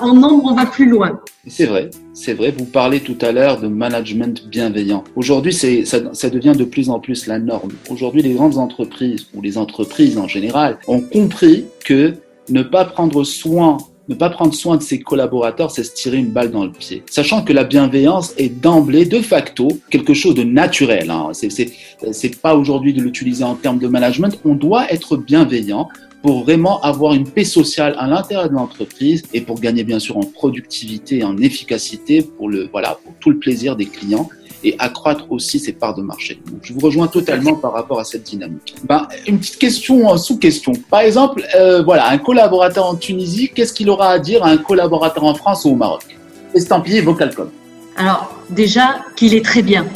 en 0.00 0.14
nombre 0.14 0.50
on 0.50 0.54
va 0.54 0.66
plus 0.66 0.88
loin. 0.88 1.20
C'est 1.46 1.66
vrai, 1.66 1.90
c'est 2.12 2.34
vrai. 2.34 2.52
Vous 2.56 2.64
parlez 2.64 3.00
tout 3.00 3.18
à 3.20 3.32
l'heure 3.32 3.60
de 3.60 3.68
management 3.68 4.48
bienveillant. 4.48 5.04
Aujourd'hui, 5.14 5.52
ça, 5.52 5.68
ça 6.12 6.30
devient 6.30 6.54
de 6.56 6.64
plus 6.64 6.90
en 6.90 6.98
plus 6.98 7.26
la 7.26 7.38
norme. 7.38 7.70
Aujourd'hui, 7.88 8.22
les 8.22 8.34
grandes 8.34 8.58
entreprises 8.58 9.26
ou 9.34 9.40
les 9.40 9.56
entreprises 9.56 10.18
en 10.18 10.26
général 10.26 10.78
ont 10.88 11.00
compris 11.00 11.66
que 11.84 12.14
ne 12.48 12.62
pas 12.62 12.84
prendre 12.84 13.24
soin 13.24 13.78
ne 14.08 14.14
pas 14.14 14.30
prendre 14.30 14.54
soin 14.54 14.76
de 14.76 14.82
ses 14.82 15.00
collaborateurs, 15.00 15.70
c'est 15.70 15.84
se 15.84 15.92
tirer 15.92 16.18
une 16.18 16.30
balle 16.30 16.50
dans 16.50 16.64
le 16.64 16.70
pied. 16.70 17.02
Sachant 17.10 17.42
que 17.42 17.52
la 17.52 17.64
bienveillance 17.64 18.34
est 18.38 18.48
d'emblée, 18.48 19.04
de 19.04 19.20
facto, 19.20 19.68
quelque 19.90 20.14
chose 20.14 20.34
de 20.34 20.44
naturel. 20.44 21.10
Hein. 21.10 21.30
C'est 21.32 22.40
pas 22.40 22.54
aujourd'hui 22.54 22.92
de 22.92 23.02
l'utiliser 23.02 23.44
en 23.44 23.54
termes 23.54 23.78
de 23.78 23.88
management. 23.88 24.38
On 24.44 24.54
doit 24.54 24.90
être 24.92 25.16
bienveillant 25.16 25.88
pour 26.22 26.42
vraiment 26.42 26.80
avoir 26.80 27.14
une 27.14 27.28
paix 27.28 27.44
sociale 27.44 27.94
à 27.98 28.08
l'intérieur 28.08 28.48
de 28.48 28.54
l'entreprise 28.54 29.22
et 29.32 29.40
pour 29.40 29.60
gagner 29.60 29.84
bien 29.84 29.98
sûr 29.98 30.16
en 30.16 30.24
productivité 30.24 31.18
et 31.18 31.24
en 31.24 31.36
efficacité 31.38 32.22
pour 32.22 32.48
le 32.48 32.68
voilà 32.72 32.98
pour 33.04 33.14
tout 33.20 33.30
le 33.30 33.38
plaisir 33.38 33.76
des 33.76 33.86
clients 33.86 34.28
et 34.64 34.74
accroître 34.78 35.30
aussi 35.30 35.58
ses 35.58 35.72
parts 35.72 35.94
de 35.94 36.02
marché. 36.02 36.40
Donc, 36.46 36.60
je 36.62 36.72
vous 36.72 36.80
rejoins 36.80 37.06
totalement 37.06 37.54
par 37.54 37.72
rapport 37.72 38.00
à 38.00 38.04
cette 38.04 38.24
dynamique. 38.24 38.74
Ben, 38.84 39.06
une 39.26 39.38
petite 39.38 39.58
question 39.58 40.08
en 40.08 40.16
sous-question. 40.16 40.72
Par 40.90 41.00
exemple, 41.00 41.44
euh, 41.54 41.82
voilà, 41.82 42.08
un 42.08 42.18
collaborateur 42.18 42.86
en 42.86 42.94
Tunisie, 42.94 43.50
qu'est-ce 43.54 43.72
qu'il 43.72 43.90
aura 43.90 44.10
à 44.10 44.18
dire 44.18 44.44
à 44.44 44.50
un 44.50 44.56
collaborateur 44.56 45.24
en 45.24 45.34
France 45.34 45.64
ou 45.64 45.70
au 45.70 45.76
Maroc? 45.76 46.16
Estampillé 46.54 47.00
Vocalcom. 47.00 47.50
Alors, 47.96 48.34
déjà, 48.50 48.96
qu'il 49.16 49.34
est 49.34 49.44
très 49.44 49.62
bien. 49.62 49.86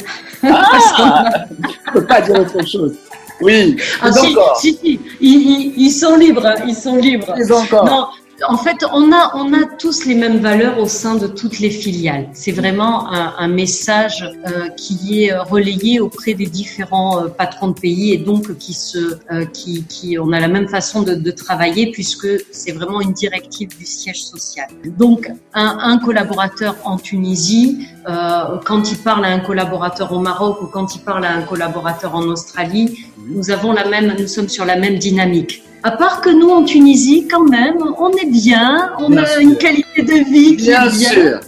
Ah 0.43 1.45
ne 1.87 1.93
peut 1.93 2.05
pas 2.05 2.21
dire 2.21 2.39
autre 2.39 2.65
chose. 2.67 2.95
Oui, 3.41 3.75
ah, 4.01 4.11
si, 4.11 4.35
si, 4.55 4.79
si, 4.79 4.99
ils, 5.19 5.73
ils, 5.75 5.91
sont 5.91 6.15
libres, 6.15 6.45
hein, 6.45 6.55
ils 6.67 6.75
sont 6.75 6.95
libres. 6.95 7.33
Ils 7.37 7.51
encore. 7.51 7.85
Non, 7.85 8.07
en 8.47 8.57
fait, 8.57 8.77
on 8.93 9.11
a, 9.11 9.31
on 9.35 9.53
a 9.53 9.65
tous 9.77 10.05
les 10.05 10.15
mêmes 10.15 10.39
valeurs 10.39 10.79
au 10.79 10.87
sein 10.87 11.15
de 11.15 11.27
toutes 11.27 11.59
les 11.59 11.69
filiales. 11.69 12.29
C'est 12.33 12.51
vraiment 12.51 13.11
un, 13.11 13.33
un 13.37 13.47
message 13.47 14.23
euh, 14.47 14.69
qui 14.69 15.23
est 15.23 15.35
relayé 15.35 15.99
auprès 15.99 16.33
des 16.33 16.45
différents 16.45 17.23
euh, 17.23 17.27
patrons 17.27 17.69
de 17.69 17.79
pays 17.79 18.13
et 18.13 18.17
donc 18.17 18.57
qui 18.57 18.73
se, 18.73 19.17
euh, 19.31 19.45
qui, 19.45 19.83
qui, 19.85 20.17
on 20.17 20.31
a 20.31 20.39
la 20.39 20.47
même 20.47 20.67
façon 20.67 21.01
de, 21.01 21.13
de 21.15 21.31
travailler 21.31 21.91
puisque 21.91 22.27
c'est 22.51 22.71
vraiment 22.71 23.01
une 23.01 23.13
directive 23.13 23.69
du 23.77 23.85
siège 23.85 24.23
social. 24.23 24.67
Donc, 24.97 25.29
un, 25.53 25.77
un 25.81 25.97
collaborateur 25.99 26.75
en 26.83 26.97
Tunisie, 26.97 27.87
euh, 28.07 28.57
quand 28.65 28.91
il 28.91 28.97
parle 28.97 29.25
à 29.25 29.29
un 29.29 29.39
collaborateur 29.39 30.11
au 30.11 30.19
Maroc 30.19 30.61
ou 30.61 30.67
quand 30.67 30.95
il 30.95 31.01
parle 31.01 31.25
à 31.25 31.33
un 31.33 31.41
collaborateur 31.43 32.15
en 32.15 32.23
Australie, 32.23 33.05
nous 33.27 33.51
avons 33.51 33.71
la 33.73 33.87
même, 33.87 34.15
nous 34.19 34.27
sommes 34.27 34.49
sur 34.49 34.65
la 34.65 34.75
même 34.77 34.97
dynamique. 34.97 35.63
À 35.83 35.91
part 35.91 36.21
que 36.21 36.29
nous, 36.29 36.49
en 36.49 36.63
Tunisie, 36.63 37.27
quand 37.29 37.43
même, 37.43 37.77
on 37.97 38.11
est 38.11 38.29
bien, 38.29 38.91
on 38.99 39.17
a 39.17 39.39
une 39.39 39.57
qualité 39.57 40.03
de 40.03 40.29
vie 40.29 40.55
qui 40.55 40.67
bien 40.67 40.85
est 40.85 40.97
bien. 40.97 41.09
sûr. 41.09 41.39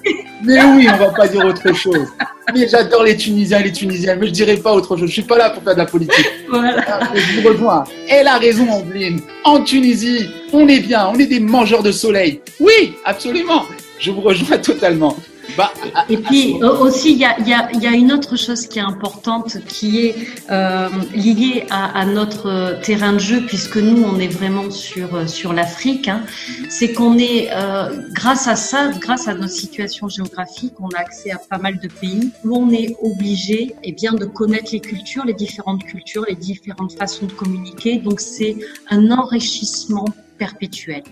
Mais 0.44 0.64
oui, 0.76 0.88
on 0.92 0.98
va 0.98 1.10
pas 1.10 1.28
dire 1.28 1.46
autre 1.46 1.72
chose. 1.76 2.08
Mais 2.54 2.68
j'adore 2.68 3.04
les 3.04 3.16
Tunisiens 3.16 3.60
et 3.60 3.66
les 3.66 3.72
Tunisiennes, 3.72 4.18
mais 4.20 4.28
je 4.28 4.32
dirais 4.32 4.58
pas 4.58 4.74
autre 4.74 4.98
chose. 4.98 5.08
Je 5.08 5.14
suis 5.14 5.22
pas 5.22 5.38
là 5.38 5.52
pour 5.52 5.62
faire 5.64 5.74
de 5.74 5.80
la 5.80 5.86
politique. 5.86 6.26
Voilà. 6.50 6.84
Ah, 6.88 7.00
Je 7.14 7.42
vous 7.42 7.48
rejoins. 7.48 7.84
Elle 8.10 8.28
a 8.28 8.38
raison, 8.40 8.68
Ambline. 8.70 9.22
En 9.46 9.62
Tunisie, 9.62 10.28
on 10.52 10.68
est 10.68 10.80
bien, 10.80 11.08
on 11.14 11.20
est 11.20 11.28
des 11.28 11.40
mangeurs 11.40 11.84
de 11.84 11.92
soleil. 11.92 12.42
Oui, 12.60 12.96
absolument. 13.06 13.64
Je 14.00 14.10
vous 14.12 14.22
rejoins 14.22 14.58
totalement. 14.58 15.16
Bah, 15.58 15.72
Et 16.10 16.18
puis 16.18 16.58
euh, 16.62 16.78
aussi, 16.80 17.12
il 17.12 17.18
y 17.20 17.26
a, 17.26 17.40
y, 17.42 17.54
a, 17.54 17.72
y 17.74 17.88
a 17.88 17.92
une 17.92 18.12
autre 18.12 18.36
chose 18.38 18.66
qui 18.68 18.80
est 18.80 18.84
importante, 18.84 19.58
qui 19.68 20.00
est 20.06 20.16
euh, 20.50 20.90
liée 21.14 21.66
à, 21.70 22.00
à 22.00 22.06
notre 22.06 22.80
terrain 22.82 23.14
de 23.14 23.20
jeu, 23.20 23.42
puisque 23.46 23.78
nous, 23.78 24.04
on 24.04 24.20
est 24.20 24.28
vraiment 24.28 24.72
sur 24.72 25.16
euh, 25.16 25.28
sur 25.28 25.54
l'Afrique. 25.54 26.08
Hein, 26.08 26.22
c'est 26.70 26.94
qu'on 26.94 27.18
est, 27.18 27.50
euh, 27.52 28.08
grâce 28.14 28.48
à 28.48 28.56
ça, 28.56 28.92
grâce 29.00 29.28
à 29.28 29.34
notre 29.34 29.54
situation 29.54 30.08
géographique, 30.08 30.74
on 30.80 30.90
a 30.90 31.00
accès 31.00 31.32
à 31.32 31.38
pas 31.38 31.58
mal 31.58 31.78
de 31.80 31.88
pays 31.88 32.32
où 32.44 32.58
on 32.58 32.72
est 32.72 32.96
obligé, 33.02 33.76
eh 33.84 33.92
bien, 33.92 34.14
de 34.14 34.26
connaître 34.26 34.72
les 34.72 34.80
cultures, 34.80 35.26
les 35.26 35.34
différentes 35.34 35.84
cultures, 35.84 36.26
les 36.30 36.36
différentes 36.36 36.94
façons 36.94 37.26
de 37.26 37.34
communiquer. 37.34 37.98
Donc, 37.98 38.20
c'est 38.20 38.56
un 38.90 39.12
enrichissement 39.12 40.06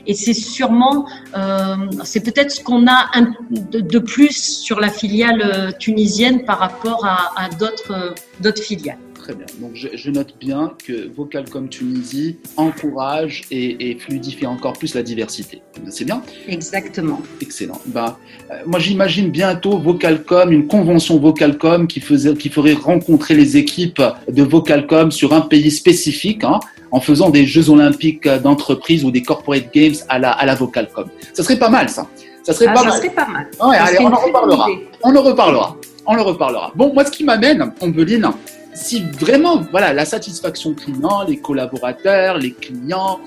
Et 0.07 0.13
c'est 0.13 0.33
sûrement, 0.33 1.07
euh, 1.35 1.75
c'est 2.03 2.21
peut-être 2.21 2.51
ce 2.51 2.61
qu'on 2.61 2.87
a 2.87 3.09
de, 3.51 3.99
plus 3.99 4.61
sur 4.63 4.79
la 4.79 4.89
filiale 4.89 5.41
euh, 5.43 5.71
tunisienne 5.71 6.43
par 6.45 6.59
rapport 6.59 7.05
à, 7.05 7.45
euh, 7.45 8.13
d'autres 8.39 8.63
filiales. 8.63 8.97
Très 9.21 9.35
bien. 9.35 9.45
Donc, 9.59 9.71
je, 9.75 9.87
je 9.93 10.09
note 10.09 10.33
bien 10.39 10.73
que 10.83 11.07
Vocalcom 11.15 11.69
Tunisie 11.69 12.37
encourage 12.57 13.43
et, 13.51 13.91
et 13.91 13.95
fluidifie 13.99 14.47
encore 14.47 14.73
plus 14.73 14.95
la 14.95 15.03
diversité. 15.03 15.61
C'est 15.89 16.05
bien 16.05 16.23
Exactement. 16.47 17.21
Excellent. 17.39 17.79
Bah, 17.85 18.17
euh, 18.49 18.55
moi, 18.65 18.79
j'imagine 18.79 19.29
bientôt 19.29 19.77
Vocalcom, 19.77 20.51
une 20.51 20.65
convention 20.67 21.19
Vocalcom 21.19 21.85
qui, 21.85 21.99
faisait, 21.99 22.33
qui 22.33 22.49
ferait 22.49 22.73
rencontrer 22.73 23.35
les 23.35 23.57
équipes 23.57 24.01
de 24.27 24.41
Vocalcom 24.41 25.11
sur 25.11 25.33
un 25.33 25.41
pays 25.41 25.69
spécifique, 25.69 26.43
hein, 26.43 26.59
en 26.89 26.99
faisant 26.99 27.29
des 27.29 27.45
Jeux 27.45 27.69
Olympiques 27.69 28.27
d'entreprise 28.27 29.03
ou 29.05 29.11
des 29.11 29.21
Corporate 29.21 29.71
Games 29.71 29.95
à 30.09 30.17
la, 30.17 30.31
à 30.31 30.45
la 30.47 30.55
Vocalcom. 30.55 31.05
Ça 31.33 31.43
serait 31.43 31.59
pas 31.59 31.69
mal, 31.69 31.89
ça. 31.89 32.07
Ça 32.41 32.53
serait 32.53 32.65
Ah, 32.69 32.73
pas 32.73 32.79
ça 32.79 32.85
mal. 32.87 32.97
serait 32.97 33.09
pas 33.13 33.27
mal. 33.27 33.47
Ouais, 33.61 33.77
allez, 33.77 33.97
on 33.99 34.11
en 34.11 34.15
reparlera. 34.19 34.67
On 35.03 35.15
en 35.15 35.21
reparlera. 35.21 35.77
On 36.07 36.17
en 36.17 36.23
reparlera. 36.23 36.71
Bon, 36.75 36.91
moi, 36.91 37.05
ce 37.05 37.11
qui 37.11 37.23
m'amène, 37.23 37.71
Ombeline, 37.81 38.31
si 38.73 39.03
vraiment, 39.19 39.61
voilà, 39.71 39.93
la 39.93 40.05
satisfaction 40.05 40.73
client, 40.73 41.23
les 41.27 41.37
collaborateurs, 41.37 42.37
les 42.37 42.51
clients, 42.51 43.19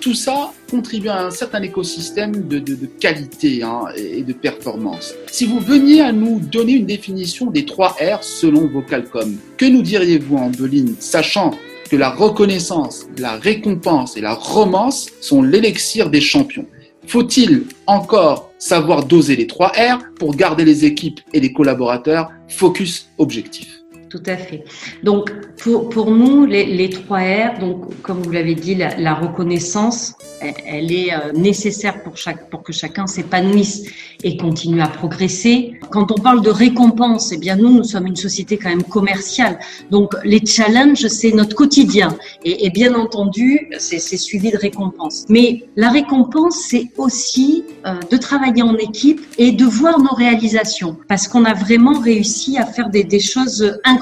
tout 0.00 0.14
ça 0.14 0.52
contribue 0.70 1.08
à 1.08 1.26
un 1.26 1.30
certain 1.30 1.62
écosystème 1.62 2.48
de, 2.48 2.58
de, 2.58 2.74
de 2.74 2.86
qualité 2.86 3.62
hein, 3.62 3.82
et 3.96 4.22
de 4.22 4.32
performance. 4.32 5.14
Si 5.30 5.44
vous 5.44 5.60
veniez 5.60 6.00
à 6.00 6.12
nous 6.12 6.40
donner 6.40 6.72
une 6.72 6.86
définition 6.86 7.50
des 7.50 7.66
trois 7.66 7.96
R 8.00 8.22
selon 8.22 8.66
Vocalcom, 8.66 9.36
que 9.58 9.66
nous 9.66 9.82
diriez-vous, 9.82 10.36
Ambeline, 10.36 10.94
sachant 10.98 11.50
que 11.90 11.96
la 11.96 12.10
reconnaissance, 12.10 13.08
la 13.18 13.36
récompense 13.36 14.16
et 14.16 14.20
la 14.20 14.34
romance 14.34 15.10
sont 15.20 15.42
l'élixir 15.42 16.08
des 16.08 16.20
champions? 16.20 16.66
Faut-il 17.06 17.64
encore 17.86 18.52
savoir 18.58 19.04
doser 19.04 19.36
les 19.36 19.46
trois 19.46 19.68
R 19.68 19.98
pour 20.18 20.34
garder 20.34 20.64
les 20.64 20.84
équipes 20.84 21.20
et 21.34 21.40
les 21.40 21.52
collaborateurs 21.52 22.30
focus 22.48 23.08
objectif 23.18 23.79
Tout 24.10 24.22
à 24.26 24.36
fait. 24.36 24.64
Donc, 25.04 25.30
pour, 25.58 25.88
pour 25.88 26.10
nous, 26.10 26.44
les, 26.44 26.64
les 26.66 26.90
trois 26.90 27.20
R, 27.20 27.60
donc, 27.60 28.02
comme 28.02 28.20
vous 28.20 28.32
l'avez 28.32 28.56
dit, 28.56 28.74
la, 28.74 29.14
reconnaissance, 29.14 30.14
elle, 30.40 30.90
est 30.90 31.14
euh, 31.14 31.32
nécessaire 31.32 32.02
pour, 32.02 32.16
chaque, 32.16 32.50
pour 32.50 32.64
que 32.64 32.72
chacun 32.72 33.06
s'épanouisse 33.06 33.84
et 34.24 34.36
continue 34.36 34.80
à 34.80 34.88
progresser. 34.88 35.78
Quand 35.90 36.10
on 36.10 36.16
parle 36.16 36.42
de 36.42 36.50
récompense, 36.50 37.30
eh 37.30 37.38
bien, 37.38 37.54
nous, 37.54 37.72
nous 37.72 37.84
sommes 37.84 38.08
une 38.08 38.16
société 38.16 38.58
quand 38.58 38.70
même 38.70 38.82
commerciale. 38.82 39.60
Donc, 39.92 40.14
les 40.24 40.44
challenges, 40.44 41.06
c'est 41.06 41.30
notre 41.30 41.54
quotidien. 41.54 42.16
Et, 42.44 42.68
bien 42.70 42.94
entendu, 42.94 43.68
c'est 43.78 44.00
c'est 44.00 44.16
suivi 44.16 44.50
de 44.50 44.56
récompense. 44.56 45.26
Mais 45.28 45.64
la 45.76 45.90
récompense, 45.90 46.56
c'est 46.68 46.88
aussi 46.96 47.64
euh, 47.86 47.94
de 48.10 48.16
travailler 48.16 48.62
en 48.62 48.76
équipe 48.76 49.20
et 49.38 49.52
de 49.52 49.64
voir 49.64 50.00
nos 50.00 50.14
réalisations. 50.14 50.96
Parce 51.06 51.28
qu'on 51.28 51.44
a 51.44 51.54
vraiment 51.54 52.00
réussi 52.00 52.58
à 52.58 52.66
faire 52.66 52.90
des, 52.90 53.04
des 53.04 53.20
choses 53.20 53.78
incroyables. 53.84 53.99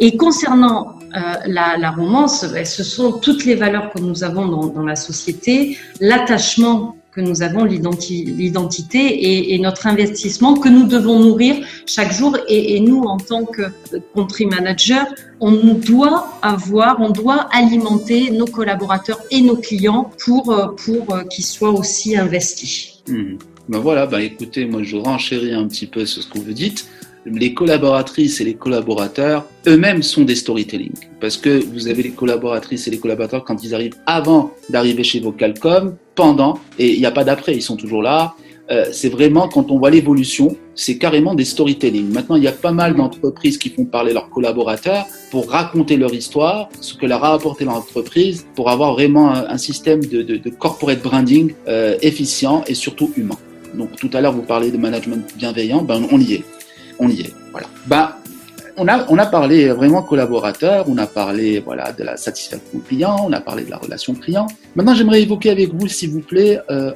Et 0.00 0.16
concernant 0.16 0.98
euh, 1.16 1.34
la, 1.46 1.90
romance, 1.90 2.44
ben, 2.52 2.64
ce 2.64 2.82
sont 2.82 3.12
toutes 3.12 3.44
les 3.44 3.54
valeurs 3.54 3.92
que 3.92 4.00
nous 4.00 4.24
avons 4.24 4.46
dans, 4.46 4.84
la 4.84 4.96
société, 4.96 5.78
l'attachement 6.00 6.96
que 7.12 7.20
nous 7.20 7.42
avons, 7.42 7.64
l'identi- 7.64 8.24
l'identité 8.24 9.54
et, 9.54 9.58
notre 9.60 9.86
investissement 9.86 10.54
que 10.54 10.68
nous 10.68 10.86
devons 10.88 11.20
nourrir 11.20 11.64
chaque 11.86 12.12
jour. 12.12 12.36
Et, 12.48 12.80
nous, 12.80 13.02
en 13.02 13.18
tant 13.18 13.44
que 13.44 13.62
country 14.14 14.46
manager, 14.46 15.06
on 15.38 15.52
doit 15.74 16.38
avoir, 16.42 17.00
on 17.00 17.10
doit 17.10 17.46
alimenter 17.52 18.30
nos 18.30 18.46
collaborateurs 18.46 19.20
et 19.30 19.40
nos 19.40 19.56
clients 19.56 20.10
pour, 20.24 20.50
euh, 20.50 20.68
pour 20.84 21.14
euh, 21.14 21.22
qu'ils 21.24 21.44
soient 21.44 21.70
aussi 21.70 22.16
investis. 22.16 23.02
Mhm. 23.08 23.38
Ben 23.66 23.78
voilà, 23.78 24.06
ben 24.06 24.18
écoutez, 24.18 24.66
moi 24.66 24.82
je 24.82 24.96
renchéris 24.96 25.54
un 25.54 25.66
petit 25.66 25.86
peu 25.86 26.04
sur 26.04 26.22
ce 26.22 26.28
que 26.28 26.38
vous 26.38 26.52
dites. 26.52 26.86
Les 27.26 27.54
collaboratrices 27.54 28.40
et 28.40 28.44
les 28.44 28.54
collaborateurs 28.54 29.46
eux-mêmes 29.66 30.02
sont 30.02 30.24
des 30.24 30.34
storytelling. 30.34 30.92
Parce 31.20 31.38
que 31.38 31.64
vous 31.72 31.88
avez 31.88 32.02
les 32.02 32.10
collaboratrices 32.10 32.86
et 32.86 32.90
les 32.90 32.98
collaborateurs 32.98 33.44
quand 33.44 33.64
ils 33.64 33.74
arrivent 33.74 33.96
avant 34.04 34.52
d'arriver 34.68 35.04
chez 35.04 35.20
Vocalcom, 35.20 35.96
pendant, 36.14 36.58
et 36.78 36.92
il 36.92 36.98
n'y 36.98 37.06
a 37.06 37.10
pas 37.10 37.24
d'après, 37.24 37.54
ils 37.54 37.62
sont 37.62 37.76
toujours 37.76 38.02
là. 38.02 38.34
Euh, 38.70 38.86
c'est 38.92 39.08
vraiment 39.08 39.48
quand 39.48 39.70
on 39.70 39.78
voit 39.78 39.90
l'évolution, 39.90 40.56
c'est 40.74 40.96
carrément 40.96 41.34
des 41.34 41.44
storytelling. 41.44 42.10
Maintenant, 42.10 42.36
il 42.36 42.44
y 42.44 42.48
a 42.48 42.52
pas 42.52 42.72
mal 42.72 42.94
d'entreprises 42.94 43.58
qui 43.58 43.68
font 43.68 43.84
parler 43.84 44.12
leurs 44.12 44.30
collaborateurs 44.30 45.06
pour 45.30 45.50
raconter 45.50 45.96
leur 45.96 46.14
histoire, 46.14 46.68
ce 46.80 46.94
que 46.94 47.04
leur 47.04 47.24
a 47.24 47.34
apporté 47.34 47.64
l'entreprise, 47.64 48.46
pour 48.54 48.70
avoir 48.70 48.94
vraiment 48.94 49.34
un, 49.34 49.48
un 49.48 49.58
système 49.58 50.04
de, 50.04 50.22
de, 50.22 50.36
de 50.36 50.50
corporate 50.50 51.02
branding 51.02 51.52
euh, 51.68 51.96
efficient 52.00 52.64
et 52.66 52.74
surtout 52.74 53.10
humain. 53.16 53.38
Donc 53.74 53.96
tout 53.96 54.10
à 54.12 54.20
l'heure, 54.20 54.32
vous 54.32 54.42
parlez 54.42 54.70
de 54.70 54.76
management 54.76 55.26
bienveillant, 55.36 55.82
ben 55.82 56.06
on 56.10 56.20
y 56.20 56.34
est, 56.34 56.44
on 56.98 57.08
y 57.08 57.20
est. 57.22 57.34
Voilà. 57.52 57.66
Ben 57.86 58.14
on 58.76 58.88
a 58.88 59.06
on 59.08 59.18
a 59.18 59.26
parlé 59.26 59.68
vraiment 59.68 60.02
collaborateur, 60.02 60.86
on 60.88 60.98
a 60.98 61.06
parlé 61.06 61.60
voilà 61.60 61.92
de 61.92 62.02
la 62.02 62.16
satisfaction 62.16 62.80
client, 62.80 63.16
on 63.24 63.32
a 63.32 63.40
parlé 63.40 63.64
de 63.64 63.70
la 63.70 63.76
relation 63.76 64.14
client. 64.14 64.46
Maintenant, 64.74 64.94
j'aimerais 64.94 65.22
évoquer 65.22 65.50
avec 65.50 65.72
vous, 65.72 65.86
s'il 65.86 66.10
vous 66.10 66.20
plaît, 66.20 66.58
euh, 66.70 66.90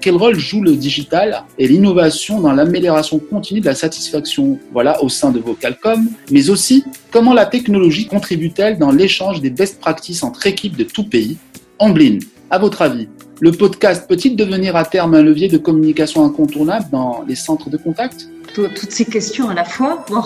quel 0.00 0.16
rôle 0.16 0.38
joue 0.38 0.62
le 0.62 0.74
digital 0.74 1.44
et 1.58 1.68
l'innovation 1.68 2.40
dans 2.40 2.52
l'amélioration 2.52 3.18
continue 3.18 3.60
de 3.60 3.66
la 3.66 3.74
satisfaction, 3.74 4.58
voilà, 4.72 5.02
au 5.02 5.08
sein 5.10 5.30
de 5.30 5.40
Vocalcom, 5.40 6.08
mais 6.30 6.48
aussi 6.48 6.84
comment 7.10 7.34
la 7.34 7.46
technologie 7.46 8.06
contribue-t-elle 8.06 8.78
dans 8.78 8.90
l'échange 8.90 9.42
des 9.42 9.50
best 9.50 9.78
practices 9.80 10.22
entre 10.22 10.46
équipes 10.46 10.76
de 10.76 10.84
tout 10.84 11.04
pays? 11.04 11.36
Ombeline, 11.78 12.20
à 12.50 12.58
votre 12.58 12.82
avis, 12.82 13.08
le 13.40 13.50
podcast 13.52 14.06
peut-il 14.08 14.36
devenir 14.36 14.76
à 14.76 14.84
terme 14.84 15.14
un 15.14 15.22
levier 15.22 15.48
de 15.48 15.58
communication 15.58 16.24
incontournable 16.24 16.86
dans 16.90 17.24
les 17.26 17.34
centres 17.34 17.68
de 17.70 17.76
contact? 17.76 18.28
Tout- 18.54 18.68
Toutes 18.68 18.92
ces 18.92 19.04
questions 19.04 19.48
à 19.48 19.54
la 19.54 19.64
fois. 19.64 20.04
Bon. 20.08 20.22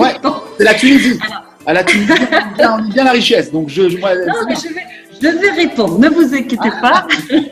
Ouais. 0.00 0.14
C'est 0.58 0.64
la 0.64 0.74
Tunisie. 0.74 1.18
À 1.66 1.72
la 1.74 1.84
Tunisie, 1.84 2.12
on 2.58 2.62
on 2.64 2.78
aime 2.78 2.88
bien 2.92 3.04
la 3.04 3.12
richesse. 3.12 3.52
Donc, 3.52 3.68
je, 3.68 3.88
je, 3.88 3.98
moi, 3.98 4.14
Non, 4.14 4.32
mais 4.48 4.54
je 4.56 4.74
vais, 4.74 4.80
je 5.20 5.28
vais 5.28 5.50
répondre, 5.50 5.98
ne 5.98 6.08
vous 6.08 6.34
inquiétez 6.34 6.70
pas. 6.80 7.06
Il 7.30 7.50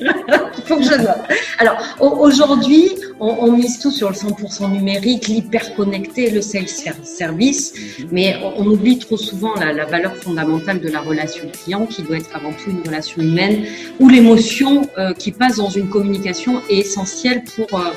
faut 0.66 0.76
que 0.76 0.82
je 0.82 0.94
note. 0.94 1.18
Alors, 1.58 1.76
au- 2.00 2.25
aujourd'hui, 2.26 2.90
on, 3.20 3.28
on 3.40 3.52
mise 3.52 3.78
tout 3.78 3.90
sur 3.90 4.08
le 4.11 4.14
100% 4.14 4.70
numérique, 4.73 5.28
l'hyper 5.28 5.75
connecté, 5.75 6.30
le 6.30 6.42
self-service, 6.42 7.75
mais 8.12 8.37
on, 8.42 8.62
on 8.62 8.66
oublie 8.66 8.99
trop 8.99 9.16
souvent 9.16 9.54
la, 9.54 9.73
la 9.73 9.85
valeur 9.85 10.16
fondamentale 10.16 10.80
de 10.80 10.88
la 10.88 11.00
relation 11.00 11.44
client, 11.62 11.87
qui 11.87 12.02
doit 12.02 12.16
être 12.18 12.35
avant 12.35 12.52
tout 12.52 12.70
une 12.70 12.82
relation 12.87 13.23
humaine, 13.23 13.64
où 14.00 14.08
l'émotion 14.08 14.88
euh, 14.99 15.12
qui 15.14 15.32
passe 15.32 15.56
dans 15.56 15.70
une 15.70 15.88
communication 15.88 16.61
est 16.68 16.78
essentielle 16.78 17.42
pour, 17.56 17.78
euh, 17.78 17.90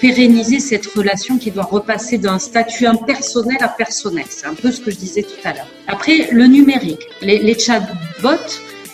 pérenniser 0.00 0.60
cette 0.60 0.86
relation 0.86 1.38
qui 1.38 1.50
doit 1.50 1.64
repasser 1.64 2.18
d'un 2.18 2.38
statut 2.38 2.86
impersonnel 2.86 3.56
à 3.60 3.68
personnel. 3.68 4.24
C'est 4.28 4.46
un 4.46 4.54
peu 4.54 4.70
ce 4.70 4.80
que 4.80 4.92
je 4.92 4.96
disais 4.96 5.22
tout 5.24 5.40
à 5.42 5.52
l'heure. 5.52 5.66
Après, 5.88 6.28
le 6.30 6.46
numérique. 6.46 7.00
Les, 7.20 7.38
les 7.40 7.58
chatbots, 7.58 8.28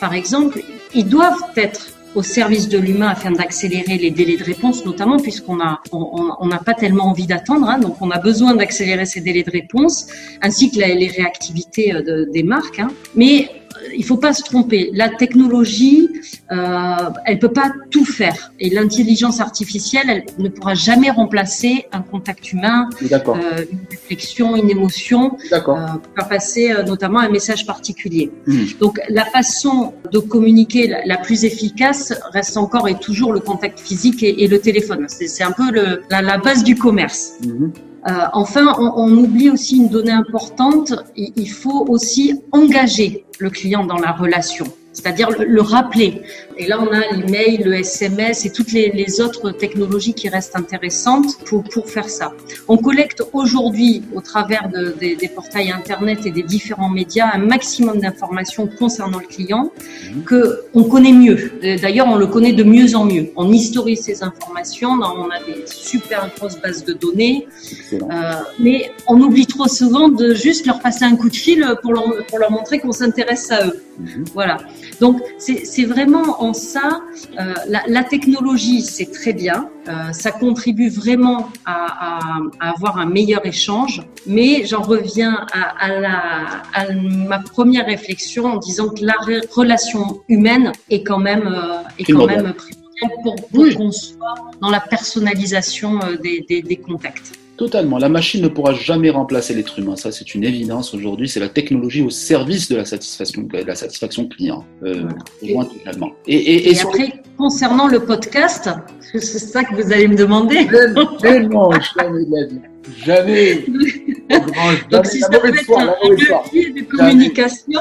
par 0.01 0.15
exemple, 0.15 0.61
ils 0.95 1.09
doivent 1.09 1.43
être 1.57 1.89
au 2.15 2.23
service 2.23 2.69
de 2.69 2.79
l'humain 2.79 3.09
afin 3.09 3.33
d'accélérer 3.33 3.99
les 3.99 4.11
délais 4.11 4.37
de 4.37 4.45
réponse, 4.45 4.85
notamment 4.85 5.19
puisqu'on 5.19 5.59
on 5.93 6.47
n'a 6.47 6.59
pas 6.59 6.75
tellement 6.75 7.07
envie 7.07 7.27
d'attendre, 7.27 7.69
hein, 7.69 7.79
donc 7.79 7.97
on 8.01 8.11
a 8.11 8.19
besoin 8.19 8.55
d'accélérer 8.55 9.05
ces 9.05 9.21
délais 9.21 9.43
de 9.43 9.51
réponse, 9.51 10.07
ainsi 10.41 10.71
que 10.71 10.79
les 10.79 11.09
réactivités 11.09 11.93
euh, 11.93 12.27
des 12.33 12.43
marques. 12.43 12.79
Hein. 12.79 12.91
Mais 13.17 13.51
il 13.97 14.05
faut 14.05 14.17
pas 14.17 14.33
se 14.33 14.43
tromper. 14.43 14.91
La 14.93 15.09
technologie, 15.09 16.09
euh, 16.53 16.97
elle 17.25 17.39
peut 17.39 17.53
pas 17.53 17.73
tout 17.91 18.05
faire. 18.05 18.53
Et 18.59 18.71
l'intelligence 18.71 19.41
artificielle, 19.41 20.07
elle 20.09 20.25
ne 20.39 20.49
pourra 20.49 20.75
jamais 20.75 21.11
remplacer 21.11 21.87
un 21.93 22.03
contact 22.03 22.53
humain, 22.53 22.89
euh, 23.03 23.65
une 23.71 23.79
réflexion, 23.91 24.57
une 24.57 24.71
émotion, 24.71 25.37
euh, 25.53 25.61
pour 25.61 26.29
passer 26.29 26.73
euh, 26.73 26.83
notamment 26.83 27.21
un 27.21 27.29
message 27.29 27.67
particulier. 27.67 28.31
Hmm. 28.47 28.65
Donc, 28.81 29.01
la 29.09 29.25
façon 29.25 29.95
de 30.13 30.19
communiquer 30.19 30.95
la, 31.05 31.17
plus 31.17 31.45
efficace 31.45 32.13
reste 32.33 32.57
encore 32.57 32.89
et 32.89 32.97
toujours 32.99 33.33
le 33.33 33.41
contact 33.41 33.81
physique 33.81 34.23
et, 34.23 34.47
le 34.47 34.59
téléphone. 34.59 35.07
C'est 35.09 35.43
un 35.43 35.53
peu 35.53 35.71
le, 35.71 36.03
la, 36.11 36.39
base 36.39 36.65
du 36.65 36.75
commerce. 36.75 37.35
Hmm. 37.43 37.71
Euh, 38.07 38.27
enfin, 38.35 38.75
on, 38.79 38.93
on, 38.97 39.17
oublie 39.17 39.51
aussi 39.51 39.79
une 39.79 39.89
donnée 39.89 40.13
importante, 40.13 40.93
il 41.17 41.49
faut 41.49 41.87
aussi 41.89 42.39
engager 42.53 43.25
le 43.39 43.49
client 43.49 43.87
dans 43.87 43.97
la 43.97 44.13
relation 44.13 44.67
c'est-à-dire 44.95 45.29
le, 45.39 45.61
rappeler. 45.61 46.23
Et 46.57 46.67
là, 46.67 46.79
on 46.81 46.87
a 46.87 47.01
l'email, 47.15 47.59
le 47.65 47.75
SMS 47.75 48.47
et 48.47 48.51
toutes 48.51 48.73
les, 48.73 48.91
les, 48.93 49.21
autres 49.21 49.51
technologies 49.51 50.15
qui 50.15 50.29
restent 50.29 50.57
intéressantes 50.57 51.37
pour, 51.45 51.65
pour 51.65 51.91
faire 51.91 52.09
ça. 52.09 52.33
On 52.69 52.77
collecte 52.79 53.23
aujourd'hui, 53.33 54.03
au 54.15 54.21
travers 54.21 54.69
de, 54.69 54.95
des, 54.99 55.17
des, 55.17 55.29
portails 55.29 55.73
Internet 55.73 56.21
et 56.27 56.31
des 56.31 56.45
différents 56.45 56.89
médias, 56.89 57.31
un 57.35 57.39
maximum 57.39 57.99
d'informations 57.99 58.69
concernant 58.69 59.19
le 59.19 59.27
client 59.27 59.73
mhm. 60.15 60.23
que 60.23 60.61
on 60.75 60.85
connaît 60.85 61.13
mieux. 61.13 61.53
D'ailleurs, 61.83 62.07
on 62.07 62.17
le 62.17 62.29
connaît 62.29 62.53
de 62.53 62.63
mieux 62.63 62.95
en 62.95 63.05
mieux. 63.05 63.31
On 63.37 63.53
historise 63.53 64.03
ces 64.03 64.23
informations, 64.23 64.91
on 64.91 65.29
a 65.31 65.41
des 65.45 65.65
super 65.67 66.31
grosses 66.37 66.61
bases 66.61 66.85
de 66.85 66.93
données, 66.93 67.49
euh, 67.93 68.33
mais 68.61 68.93
on 69.09 69.21
oublie 69.21 69.47
trop 69.47 69.67
souvent 69.67 70.09
de 70.09 70.35
juste 70.35 70.67
leur 70.67 70.79
passer 70.79 71.05
un 71.05 71.17
coup 71.17 71.29
de 71.29 71.37
fil 71.37 71.67
pour 71.83 71.93
leur, 71.93 72.05
pour 72.29 72.39
leur 72.39 72.53
montrer 72.53 72.79
qu'on 72.79 72.93
s'intéresse 72.93 73.51
à 73.51 73.67
eux. 73.67 73.83
Mhm. 73.99 74.25
Voilà. 74.35 74.57
Donc 75.01 75.21
c'est 75.39 75.85
vraiment 75.85 76.43
en 76.43 76.53
ça, 76.53 77.01
euh, 77.39 77.55
la, 77.69 77.83
la, 77.87 78.05
technologie 78.05 78.81
c'est 78.83 79.11
très 79.11 79.33
bien, 79.33 79.69
euh, 79.89 80.13
ça 80.13 80.33
contribue 80.33 80.89
vraiment 80.89 81.49
à, 81.65 82.19
à, 82.19 82.41
à, 82.61 82.71
avoir 82.71 82.99
un 82.99 83.07
meilleur 83.07 83.45
échange, 83.47 84.03
mais 84.27 84.65
j'en 84.67 84.83
reviens 84.83 85.47
à, 85.53 85.85
à, 85.85 86.01
la, 86.01 86.63
à 86.75 86.93
ma 86.93 87.39
première 87.39 87.87
réflexion 87.87 88.47
en 88.47 88.57
disant 88.57 88.89
que 88.89 89.05
la 89.05 89.15
relation 89.53 90.21
humaine 90.29 90.73
est 90.91 91.03
quand 91.03 91.19
même 91.19 91.47
euh, 91.47 91.83
est 91.99 92.05
quand 92.05 92.27
même 92.27 92.53
primordiale 92.55 93.11
pour, 93.23 93.37
pour 93.37 93.77
qu'on 93.77 93.93
soit 93.93 94.35
dans 94.61 94.71
la 94.71 94.81
personnalisation 94.81 96.01
euh, 96.03 96.17
des, 96.17 96.45
des, 96.49 96.63
des 96.63 96.77
contacts. 96.77 97.33
Totalement. 97.57 97.99
La 97.99 98.09
machine 98.09 98.43
ne 98.43 98.49
pourra 98.49 98.75
jamais 98.75 99.11
remplacer 99.11 99.55
l'être 99.55 99.79
humain. 99.79 99.95
Ça, 99.97 100.11
c'est 100.11 100.35
une 100.35 100.43
évidence 100.45 100.93
aujourd'hui. 100.93 101.29
C'est 101.29 101.41
la 101.41 101.49
technologie 101.49 102.03
au 102.03 102.11
service 102.11 102.69
de 102.69 102.77
la 102.77 102.85
satisfaction, 102.85 103.43
de 103.43 103.59
la 103.59 103.77
satisfaction 103.77 104.27
client. 104.29 104.65
Euh, 104.83 105.09
voilà. 105.41 105.69
et, 105.73 105.79
totalement. 105.79 106.13
Et, 106.27 106.37
et, 106.37 106.71
et, 106.71 106.81
après, 106.81 107.13
concernant 107.39 107.87
le 107.87 108.01
podcast, 108.01 108.69
c'est 109.01 109.21
ça 109.21 109.63
que 109.63 109.75
vous 109.77 109.93
allez 109.93 110.09
me 110.09 110.17
demander. 110.17 110.67
Tellement, 111.21 111.71
jamais 111.97 112.25
de 112.25 112.35
la 112.35 112.47
vie. 112.47 112.61
Jamais. 113.05 113.65
Donc, 114.91 115.07
si 115.07 115.21
ça 115.21 115.29
peut 115.29 115.49
être 115.49 115.79
un 115.79 115.95
levier 116.09 116.71
de 116.71 116.83
communication 116.83 117.81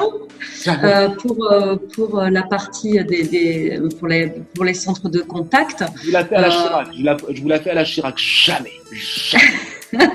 euh, 0.68 1.10
pour, 1.10 1.52
euh, 1.52 1.76
pour 1.94 2.22
la 2.22 2.44
partie 2.44 3.04
des, 3.04 3.24
des, 3.24 3.80
pour, 4.00 4.08
les, 4.08 4.28
pour 4.56 4.66
les 4.66 4.74
centres 4.74 5.10
de 5.10 5.22
contact. 5.22 5.84
Je 6.02 6.08
vous 6.08 6.12
la 6.12 6.26
fais 6.26 6.36
à 6.36 6.42
la 6.42 6.48
euh, 6.48 6.52
Chirac. 6.52 6.88
Je, 6.98 7.04
la, 7.04 7.18
je 7.30 7.42
vous 7.42 7.50
la 7.50 7.60
fais 7.60 7.72
à 7.72 7.76
la 7.76 7.84
Chirac. 7.84 8.18
Jamais. 8.18 8.72
Jamais. 8.92 10.08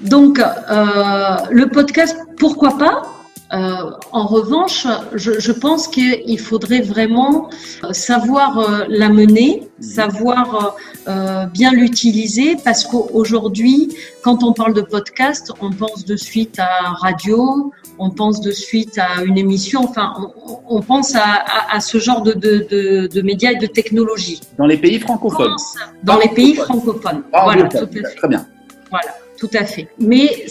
Donc, 0.00 0.38
euh, 0.38 1.36
le 1.50 1.66
podcast, 1.66 2.16
pourquoi 2.38 2.76
pas? 2.76 3.15
Euh, 3.52 3.90
en 4.12 4.26
revanche, 4.26 4.86
je, 5.14 5.38
je 5.38 5.52
pense 5.52 5.86
qu'il 5.86 6.38
faudrait 6.40 6.80
vraiment 6.80 7.48
euh, 7.84 7.92
savoir 7.92 8.58
euh, 8.58 8.84
l'amener, 8.88 9.68
savoir 9.78 10.76
euh, 11.06 11.46
bien 11.46 11.70
l'utiliser, 11.72 12.56
parce 12.64 12.84
qu'aujourd'hui, 12.84 13.94
quand 14.22 14.42
on 14.42 14.52
parle 14.52 14.74
de 14.74 14.80
podcast, 14.80 15.52
on 15.60 15.70
pense 15.70 16.04
de 16.04 16.16
suite 16.16 16.58
à 16.58 16.90
radio, 16.94 17.72
on 17.98 18.10
pense 18.10 18.40
de 18.40 18.50
suite 18.50 18.98
à 18.98 19.22
une 19.22 19.38
émission, 19.38 19.82
enfin, 19.84 20.12
on, 20.18 20.58
on 20.68 20.82
pense 20.82 21.14
à, 21.14 21.20
à, 21.20 21.76
à, 21.76 21.80
ce 21.80 21.98
genre 21.98 22.22
de, 22.22 22.32
de, 22.32 22.66
de, 22.68 23.06
de, 23.06 23.22
médias 23.22 23.52
et 23.52 23.56
de 23.56 23.66
technologies. 23.66 24.40
Dans 24.58 24.66
les 24.66 24.76
pays 24.76 24.98
francophones. 24.98 25.56
Dans 26.02 26.18
les 26.18 26.28
pays 26.28 26.54
francophones. 26.56 27.22
voilà, 27.32 27.68
tout 27.68 27.76
à 27.78 27.86
fait. 27.86 28.02
Très 28.16 28.28
bien. 28.28 28.44
Voilà. 28.90 29.14
Tout 29.38 29.50
à 29.54 29.64
fait. 29.64 29.88
Mais 29.98 30.46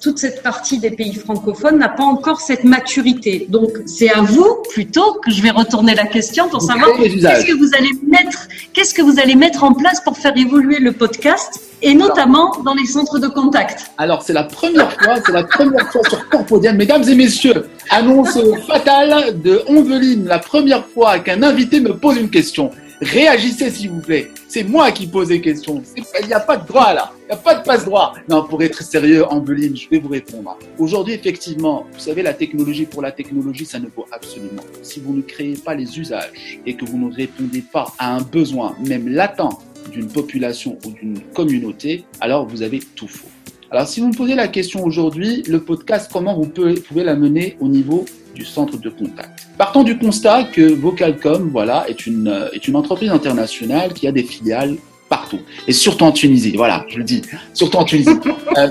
toute 0.00 0.18
cette 0.18 0.42
partie 0.42 0.78
des 0.78 0.90
pays 0.90 1.14
francophones 1.14 1.78
n'a 1.78 1.88
pas 1.88 2.04
encore 2.04 2.40
cette 2.40 2.64
maturité. 2.64 3.46
Donc, 3.48 3.70
c'est 3.86 4.10
à 4.10 4.22
vous 4.22 4.62
plutôt 4.70 5.14
que 5.24 5.30
je 5.30 5.42
vais 5.42 5.50
retourner 5.50 5.94
la 5.94 6.06
question 6.06 6.48
pour 6.48 6.62
savoir 6.62 6.96
qu'est-ce 6.96 7.46
que 7.46 7.58
vous 7.58 7.74
allez 7.76 7.90
mettre, 8.06 8.48
qu'est-ce 8.72 8.94
que 8.94 9.02
vous 9.02 9.20
allez 9.20 9.34
mettre 9.34 9.62
en 9.64 9.74
place 9.74 10.00
pour 10.00 10.16
faire 10.16 10.36
évoluer 10.36 10.78
le 10.78 10.92
podcast 10.92 11.60
et 11.82 11.94
notamment 11.94 12.52
dans 12.64 12.74
les 12.74 12.86
centres 12.86 13.18
de 13.18 13.28
contact. 13.28 13.90
Alors, 13.98 14.22
c'est 14.22 14.32
la 14.32 14.44
première 14.44 14.92
fois, 14.92 15.16
c'est 15.24 15.32
la 15.32 15.44
première 15.44 15.90
fois 15.90 16.02
sur 16.08 16.28
Corpodium, 16.28 16.76
mesdames 16.76 17.04
et 17.08 17.14
messieurs, 17.14 17.66
annonce 17.88 18.38
fatale 18.66 19.40
de 19.40 19.62
Onveline, 19.66 20.26
la 20.26 20.38
première 20.38 20.86
fois 20.86 21.18
qu'un 21.20 21.42
invité 21.42 21.80
me 21.80 21.96
pose 21.96 22.16
une 22.16 22.30
question. 22.30 22.70
Réagissez 23.00 23.70
s'il 23.70 23.90
vous 23.90 24.00
plaît. 24.00 24.30
C'est 24.46 24.62
moi 24.62 24.92
qui 24.92 25.06
pose 25.06 25.30
les 25.30 25.40
questions. 25.40 25.82
Il 25.96 26.26
n'y 26.26 26.34
a 26.34 26.40
pas 26.40 26.58
de 26.58 26.66
droit 26.66 26.92
là. 26.92 27.12
Il 27.22 27.26
n'y 27.26 27.32
a 27.32 27.36
pas 27.36 27.54
de 27.54 27.64
passe-droit. 27.64 28.14
Non, 28.28 28.44
pour 28.44 28.62
être 28.62 28.82
sérieux, 28.82 29.24
Ambeline, 29.24 29.74
je 29.74 29.88
vais 29.88 29.98
vous 29.98 30.08
répondre. 30.08 30.58
Aujourd'hui, 30.78 31.14
effectivement, 31.14 31.86
vous 31.92 32.00
savez, 32.00 32.22
la 32.22 32.34
technologie 32.34 32.84
pour 32.84 33.00
la 33.00 33.10
technologie, 33.10 33.64
ça 33.64 33.78
ne 33.78 33.86
vaut 33.86 34.06
absolument. 34.12 34.62
Si 34.82 35.00
vous 35.00 35.14
ne 35.14 35.22
créez 35.22 35.54
pas 35.54 35.74
les 35.74 35.98
usages 35.98 36.60
et 36.66 36.74
que 36.74 36.84
vous 36.84 36.98
ne 36.98 37.14
répondez 37.14 37.62
pas 37.62 37.86
à 37.98 38.14
un 38.14 38.20
besoin, 38.20 38.76
même 38.86 39.08
latent, 39.08 39.48
d'une 39.92 40.08
population 40.08 40.78
ou 40.84 40.90
d'une 40.92 41.20
communauté, 41.34 42.04
alors 42.20 42.46
vous 42.46 42.62
avez 42.62 42.80
tout 42.94 43.08
faux. 43.08 43.28
Alors, 43.70 43.86
si 43.86 44.00
vous 44.00 44.08
me 44.08 44.14
posez 44.14 44.34
la 44.34 44.48
question 44.48 44.84
aujourd'hui, 44.84 45.42
le 45.48 45.60
podcast, 45.60 46.10
comment 46.12 46.34
vous 46.34 46.48
pouvez 46.48 47.04
l'amener 47.04 47.56
au 47.60 47.68
niveau 47.68 48.04
du 48.34 48.44
centre 48.44 48.78
de 48.78 48.88
contact. 48.88 49.46
Partons 49.58 49.82
du 49.82 49.98
constat 49.98 50.44
que 50.44 50.72
Vocalcom, 50.72 51.50
voilà, 51.50 51.88
est 51.88 52.06
une, 52.06 52.28
euh, 52.28 52.50
est 52.52 52.66
une 52.68 52.76
entreprise 52.76 53.10
internationale 53.10 53.92
qui 53.92 54.06
a 54.06 54.12
des 54.12 54.22
filiales 54.22 54.76
partout. 55.08 55.40
Et 55.66 55.72
surtout 55.72 56.04
en 56.04 56.12
Tunisie, 56.12 56.52
voilà, 56.56 56.86
je 56.88 56.98
le 56.98 57.04
dis, 57.04 57.22
surtout 57.52 57.76
en 57.78 57.84
Tunisie. 57.84 58.10
euh, 58.56 58.68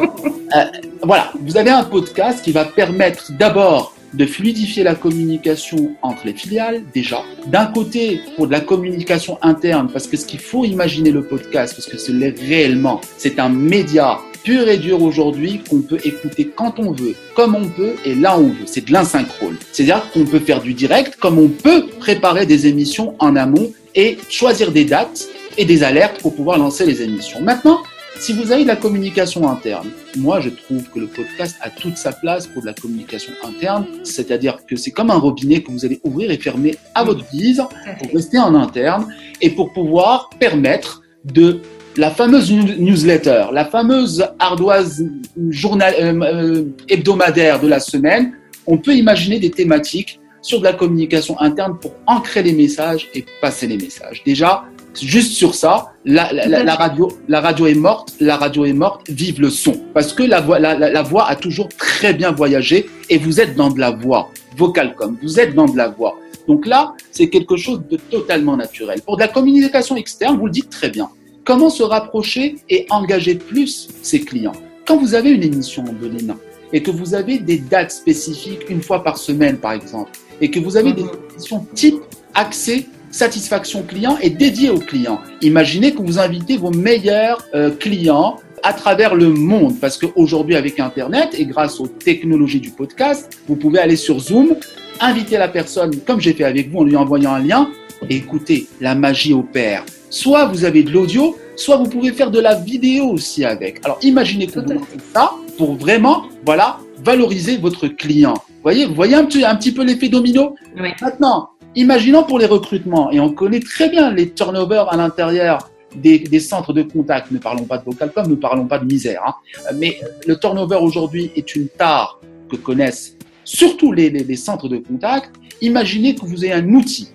euh, 0.55 0.63
voilà, 1.03 1.31
vous 1.41 1.57
avez 1.57 1.69
un 1.69 1.83
podcast 1.83 2.43
qui 2.43 2.51
va 2.51 2.65
permettre 2.65 3.31
d'abord 3.33 3.93
de 4.13 4.25
fluidifier 4.25 4.83
la 4.83 4.95
communication 4.95 5.95
entre 6.01 6.25
les 6.25 6.33
filiales, 6.33 6.81
déjà. 6.93 7.21
D'un 7.47 7.67
côté, 7.67 8.21
pour 8.35 8.47
de 8.47 8.51
la 8.51 8.61
communication 8.61 9.37
interne, 9.41 9.89
parce 9.91 10.07
que 10.07 10.17
ce 10.17 10.25
qu'il 10.25 10.39
faut 10.39 10.65
imaginer 10.65 11.11
le 11.11 11.21
podcast, 11.21 11.75
parce 11.75 11.87
que 11.87 11.97
c'est 11.97 12.13
réellement, 12.47 13.01
c'est 13.17 13.39
un 13.39 13.49
média 13.49 14.19
pur 14.43 14.67
et 14.67 14.77
dur 14.77 15.01
aujourd'hui 15.01 15.61
qu'on 15.69 15.81
peut 15.81 15.99
écouter 16.03 16.51
quand 16.55 16.79
on 16.79 16.91
veut, 16.91 17.15
comme 17.35 17.55
on 17.55 17.67
peut 17.67 17.95
et 18.05 18.15
là 18.15 18.37
on 18.37 18.47
veut. 18.47 18.65
C'est 18.65 18.85
de 18.85 18.91
l'insynchrone. 18.91 19.57
C'est-à-dire 19.71 20.09
qu'on 20.11 20.25
peut 20.25 20.39
faire 20.39 20.61
du 20.61 20.73
direct 20.73 21.15
comme 21.15 21.37
on 21.37 21.49
peut 21.49 21.87
préparer 21.99 22.45
des 22.45 22.67
émissions 22.67 23.15
en 23.19 23.35
amont 23.35 23.71
et 23.95 24.17
choisir 24.29 24.71
des 24.71 24.85
dates 24.85 25.27
et 25.57 25.65
des 25.65 25.83
alertes 25.83 26.21
pour 26.21 26.35
pouvoir 26.35 26.57
lancer 26.57 26.85
les 26.85 27.01
émissions. 27.01 27.41
Maintenant, 27.41 27.79
si 28.19 28.33
vous 28.33 28.51
avez 28.51 28.63
de 28.63 28.67
la 28.67 28.75
communication 28.75 29.47
interne, 29.47 29.89
moi 30.17 30.41
je 30.41 30.49
trouve 30.49 30.83
que 30.89 30.99
le 30.99 31.07
podcast 31.07 31.55
a 31.61 31.69
toute 31.69 31.95
sa 31.97 32.11
place 32.11 32.47
pour 32.47 32.61
de 32.61 32.67
la 32.67 32.73
communication 32.73 33.31
interne, 33.43 33.85
c'est-à-dire 34.03 34.59
que 34.67 34.75
c'est 34.75 34.91
comme 34.91 35.09
un 35.09 35.17
robinet 35.17 35.61
que 35.61 35.71
vous 35.71 35.85
allez 35.85 36.01
ouvrir 36.03 36.29
et 36.29 36.37
fermer 36.37 36.75
à 36.95 37.05
votre 37.05 37.23
guise 37.31 37.63
pour 37.97 38.11
rester 38.11 38.37
en 38.37 38.55
interne 38.55 39.07
et 39.41 39.49
pour 39.49 39.71
pouvoir 39.71 40.29
permettre 40.37 41.01
de 41.23 41.61
la 41.99 42.11
fameuse 42.11 42.49
newsletter, 42.49 43.47
la 43.51 43.65
fameuse 43.65 44.25
ardoise 44.39 45.05
journal, 45.49 45.93
euh, 45.99 46.13
euh, 46.21 46.63
hebdomadaire 46.87 47.59
de 47.59 47.67
la 47.67 47.81
semaine, 47.81 48.31
on 48.65 48.77
peut 48.77 48.95
imaginer 48.95 49.37
des 49.37 49.51
thématiques 49.51 50.17
sur 50.41 50.59
de 50.59 50.63
la 50.63 50.71
communication 50.71 51.37
interne 51.41 51.77
pour 51.77 51.91
ancrer 52.07 52.41
les 52.41 52.53
messages 52.53 53.09
et 53.13 53.25
passer 53.41 53.67
les 53.67 53.75
messages. 53.75 54.23
Déjà, 54.25 54.63
juste 55.01 55.33
sur 55.33 55.53
ça, 55.53 55.87
la, 56.05 56.31
la, 56.31 56.63
la, 56.63 56.75
radio, 56.75 57.09
la 57.27 57.41
radio 57.41 57.67
est 57.67 57.73
morte, 57.73 58.13
la 58.21 58.37
radio 58.37 58.63
est 58.63 58.71
morte, 58.71 59.01
vive 59.09 59.41
le 59.41 59.49
son. 59.49 59.73
Parce 59.93 60.13
que 60.13 60.23
la 60.23 60.39
voix, 60.39 60.57
la, 60.57 61.01
voix 61.01 61.27
a 61.27 61.35
toujours 61.35 61.67
très 61.67 62.13
bien 62.13 62.31
voyagé 62.31 62.89
et 63.09 63.17
vous 63.17 63.41
êtes 63.41 63.57
dans 63.57 63.71
de 63.71 63.79
la 63.79 63.91
voix, 63.91 64.29
vocal 64.55 64.95
comme, 64.95 65.17
vous 65.21 65.37
êtes 65.41 65.53
dans 65.53 65.65
de 65.65 65.75
la 65.75 65.89
voix. 65.89 66.17
Donc 66.47 66.65
là, 66.65 66.93
c'est 67.11 67.27
quelque 67.27 67.57
chose 67.57 67.81
de 67.91 67.97
totalement 67.97 68.55
naturel. 68.55 69.01
Pour 69.01 69.17
de 69.17 69.21
la 69.21 69.27
communication 69.27 69.97
externe, 69.97 70.37
vous 70.37 70.45
le 70.45 70.53
dites 70.53 70.69
très 70.69 70.89
bien 70.89 71.09
comment 71.49 71.71
se 71.71 71.81
rapprocher 71.81 72.57
et 72.69 72.85
engager 72.91 73.33
plus 73.33 73.87
ses 74.03 74.19
clients. 74.19 74.53
Quand 74.85 74.97
vous 74.97 75.15
avez 75.15 75.31
une 75.31 75.41
émission 75.41 75.83
en 75.83 75.93
Benin 75.93 76.37
et 76.71 76.83
que 76.83 76.91
vous 76.91 77.15
avez 77.15 77.39
des 77.39 77.57
dates 77.57 77.89
spécifiques 77.89 78.69
une 78.69 78.83
fois 78.83 79.03
par 79.03 79.17
semaine, 79.17 79.57
par 79.57 79.71
exemple, 79.71 80.11
et 80.41 80.51
que 80.51 80.59
vous 80.59 80.77
avez 80.77 80.93
des 80.93 81.01
mhm. 81.01 81.09
émissions 81.31 81.65
type 81.73 82.01
accès 82.35 82.85
satisfaction 83.09 83.81
client 83.81 84.19
et 84.21 84.29
dédiées 84.29 84.69
aux 84.69 84.77
clients. 84.77 85.21
Imaginez 85.41 85.91
que 85.95 86.03
vous 86.03 86.19
invitez 86.19 86.55
vos 86.55 86.69
meilleurs 86.69 87.43
euh, 87.55 87.71
clients 87.71 88.35
à 88.61 88.73
travers 88.73 89.15
le 89.15 89.29
monde, 89.29 89.79
parce 89.81 89.97
qu'aujourd'hui 89.97 90.55
avec 90.55 90.79
Internet 90.79 91.29
et 91.33 91.47
grâce 91.47 91.79
aux 91.79 91.87
technologies 91.87 92.59
du 92.59 92.69
podcast, 92.69 93.39
vous 93.47 93.55
pouvez 93.55 93.79
aller 93.79 93.95
sur 93.95 94.19
Zoom, 94.19 94.55
inviter 94.99 95.39
la 95.39 95.47
personne, 95.47 95.95
comme 96.05 96.21
j'ai 96.21 96.33
fait 96.33 96.43
avec 96.43 96.69
vous 96.69 96.81
en 96.81 96.83
lui 96.83 96.95
envoyant 96.95 97.33
un 97.33 97.39
lien, 97.39 97.71
et 98.07 98.17
écoutez, 98.17 98.67
la 98.79 98.93
magie 98.93 99.33
opère. 99.33 99.83
Soit 100.09 100.45
vous 100.45 100.65
avez 100.65 100.83
de 100.83 100.91
l'audio, 100.91 101.37
soit 101.55 101.77
vous 101.77 101.89
pouvez 101.89 102.11
faire 102.11 102.31
de 102.31 102.39
la 102.39 102.55
vidéo 102.55 103.05
aussi 103.09 103.45
avec. 103.45 103.85
Alors 103.85 103.99
imaginez 104.01 104.47
que 104.47 104.59
vous 104.59 104.83
faites 104.85 105.01
ça 105.13 105.33
pour 105.57 105.75
vraiment, 105.75 106.25
voilà, 106.45 106.79
valoriser 107.03 107.57
votre 107.57 107.87
client. 107.87 108.33
Vous 108.33 108.63
voyez, 108.63 108.85
vous 108.85 108.95
voyez 108.95 109.15
un 109.15 109.25
petit, 109.25 109.43
un 109.45 109.55
petit 109.55 109.71
peu 109.71 109.83
l'effet 109.83 110.09
domino 110.09 110.55
Maintenant, 110.75 111.49
imaginons 111.75 112.23
pour 112.23 112.39
les 112.39 112.45
recrutements, 112.45 113.11
et 113.11 113.19
on 113.19 113.31
connaît 113.31 113.59
très 113.59 113.89
bien 113.89 114.11
les 114.11 114.31
turnovers 114.31 114.91
à 114.91 114.97
l'intérieur 114.97 115.69
des, 115.95 116.39
centres 116.39 116.73
de 116.73 116.83
contact. 116.83 117.31
Ne 117.31 117.37
parlons 117.37 117.65
pas 117.65 117.77
de 117.77 117.85
Vocalcom, 117.85 118.27
ne 118.27 118.35
parlons 118.35 118.67
pas 118.67 118.79
de 118.79 118.85
misère. 118.85 119.21
Hein. 119.25 119.33
Mais 119.75 119.99
le 120.25 120.37
turnover 120.37 120.77
aujourd'hui 120.77 121.31
est 121.35 121.55
une 121.55 121.67
tare 121.67 122.19
que 122.49 122.55
connaissent 122.55 123.15
surtout 123.43 123.91
les, 123.91 124.09
les, 124.09 124.35
centres 124.35 124.69
de 124.69 124.77
contact. 124.77 125.31
Imaginez 125.61 126.15
que 126.15 126.25
vous 126.25 126.45
ayez 126.45 126.53
un 126.53 126.69
outil 126.69 127.09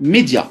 média, 0.00 0.50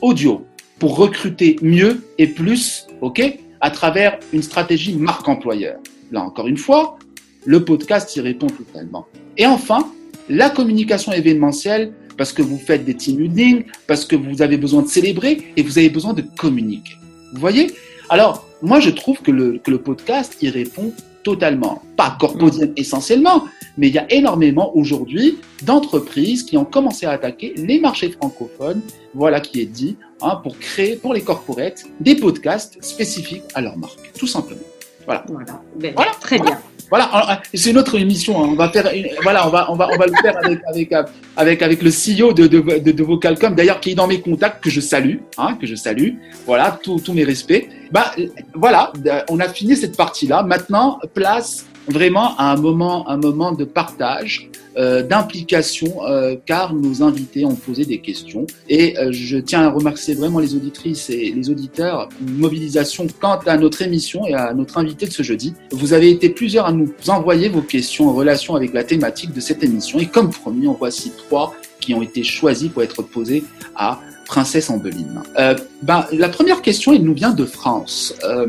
audio, 0.00 0.44
pour 0.82 0.96
recruter 0.96 1.54
mieux 1.62 2.02
et 2.18 2.26
plus, 2.26 2.88
ok, 3.02 3.22
à 3.60 3.70
travers 3.70 4.18
une 4.32 4.42
stratégie 4.42 4.96
marque 4.96 5.28
employeur. 5.28 5.78
Là 6.10 6.22
encore 6.22 6.48
une 6.48 6.56
fois, 6.56 6.98
le 7.44 7.64
podcast 7.64 8.16
y 8.16 8.20
répond 8.20 8.48
totalement. 8.48 9.06
Et 9.38 9.46
enfin, 9.46 9.92
la 10.28 10.50
communication 10.50 11.12
événementielle 11.12 11.92
parce 12.16 12.32
que 12.32 12.42
vous 12.42 12.58
faites 12.58 12.84
des 12.84 12.94
team 12.94 13.18
building, 13.18 13.62
parce 13.86 14.04
que 14.04 14.16
vous 14.16 14.42
avez 14.42 14.56
besoin 14.56 14.82
de 14.82 14.88
célébrer 14.88 15.52
et 15.56 15.62
vous 15.62 15.78
avez 15.78 15.88
besoin 15.88 16.14
de 16.14 16.24
communiquer. 16.36 16.94
Vous 17.32 17.40
voyez? 17.40 17.70
Alors, 18.08 18.44
moi, 18.60 18.80
je 18.80 18.90
trouve 18.90 19.22
que 19.22 19.30
le, 19.30 19.58
que 19.58 19.70
le 19.70 19.78
podcast 19.78 20.36
y 20.42 20.48
répond 20.48 20.92
totalement. 21.22 21.82
Pas 21.96 22.16
Corpodium 22.18 22.72
essentiellement, 22.76 23.44
mais 23.78 23.88
il 23.88 23.94
y 23.94 23.98
a 23.98 24.10
énormément 24.12 24.76
aujourd'hui 24.76 25.38
d'entreprises 25.62 26.42
qui 26.42 26.56
ont 26.56 26.64
commencé 26.64 27.06
à 27.06 27.12
attaquer 27.12 27.54
les 27.56 27.80
marchés 27.80 28.10
francophones, 28.10 28.82
voilà 29.14 29.40
qui 29.40 29.60
est 29.60 29.66
dit, 29.66 29.96
hein, 30.20 30.40
pour 30.42 30.58
créer 30.58 30.96
pour 30.96 31.14
les 31.14 31.22
corporates 31.22 31.84
des 32.00 32.16
podcasts 32.16 32.82
spécifiques 32.82 33.44
à 33.54 33.60
leur 33.60 33.76
marque, 33.76 34.12
tout 34.18 34.26
simplement. 34.26 34.60
Voilà. 35.04 35.24
Voilà. 35.28 35.62
Ben, 35.78 35.94
très 36.20 36.38
bien. 36.38 36.58
Voilà, 36.90 37.40
c'est 37.54 37.70
une 37.70 37.78
autre 37.78 37.98
émission. 37.98 38.44
Hein. 38.44 38.48
On 38.50 38.54
va 38.54 38.68
faire, 38.68 38.90
voilà, 39.22 39.48
on 39.48 39.50
va, 39.50 39.72
on 39.72 39.76
va, 39.76 39.88
on 39.94 39.96
va 39.96 40.06
le 40.06 40.12
faire 40.20 40.36
avec, 40.44 40.60
avec, 40.68 40.92
avec, 41.36 41.62
avec 41.62 41.82
le 41.82 41.88
CEO 41.88 42.34
de, 42.34 42.46
de, 42.46 42.60
de, 42.60 42.92
de 42.92 43.02
Vocalcom, 43.02 43.54
d'ailleurs, 43.54 43.80
qui 43.80 43.92
est 43.92 43.94
dans 43.94 44.06
mes 44.06 44.20
contacts, 44.20 44.62
que 44.62 44.68
je 44.68 44.82
salue, 44.82 45.16
hein, 45.38 45.56
que 45.58 45.66
je 45.66 45.74
salue. 45.74 46.16
Voilà, 46.44 46.78
tous 46.82 47.12
mes 47.14 47.24
respects. 47.24 47.66
Bah, 47.92 48.12
voilà, 48.54 48.92
on 49.28 49.38
a 49.38 49.48
fini 49.48 49.76
cette 49.76 49.96
partie-là. 49.96 50.42
Maintenant, 50.42 50.98
place 51.12 51.66
vraiment 51.88 52.36
à 52.38 52.52
un 52.52 52.56
moment, 52.56 53.08
un 53.08 53.18
moment 53.18 53.52
de 53.52 53.64
partage, 53.64 54.48
euh, 54.78 55.02
d'implication, 55.02 56.06
euh, 56.06 56.36
car 56.46 56.74
nos 56.74 57.02
invités 57.02 57.44
ont 57.44 57.54
posé 57.54 57.84
des 57.84 57.98
questions. 57.98 58.46
Et 58.70 58.98
euh, 58.98 59.12
je 59.12 59.36
tiens 59.36 59.64
à 59.64 59.68
remercier 59.68 60.14
vraiment 60.14 60.38
les 60.38 60.54
auditrices 60.54 61.10
et 61.10 61.32
les 61.32 61.50
auditeurs. 61.50 62.08
Une 62.26 62.38
mobilisation 62.38 63.06
quant 63.20 63.38
à 63.44 63.58
notre 63.58 63.82
émission 63.82 64.26
et 64.26 64.32
à 64.32 64.54
notre 64.54 64.78
invité 64.78 65.06
de 65.06 65.12
ce 65.12 65.22
jeudi. 65.22 65.52
Vous 65.72 65.92
avez 65.92 66.10
été 66.10 66.30
plusieurs 66.30 66.66
à 66.66 66.72
nous 66.72 66.90
envoyer 67.08 67.50
vos 67.50 67.60
questions 67.60 68.08
en 68.08 68.14
relation 68.14 68.54
avec 68.54 68.72
la 68.72 68.84
thématique 68.84 69.34
de 69.34 69.40
cette 69.40 69.62
émission. 69.62 69.98
Et 69.98 70.06
comme 70.06 70.30
promis, 70.30 70.66
en 70.66 70.72
voici 70.72 71.12
trois 71.28 71.54
qui 71.80 71.92
ont 71.92 72.00
été 72.00 72.22
choisis 72.22 72.70
pour 72.70 72.82
être 72.82 73.02
posées 73.02 73.44
à 73.76 74.00
Princesse 74.26 74.70
Ambeline. 74.70 75.22
Euh, 75.38 75.54
ben, 75.82 76.06
la 76.12 76.28
première 76.28 76.62
question, 76.62 76.92
elle 76.92 77.02
nous 77.02 77.14
vient 77.14 77.32
de 77.32 77.44
France. 77.44 78.14
Euh, 78.24 78.46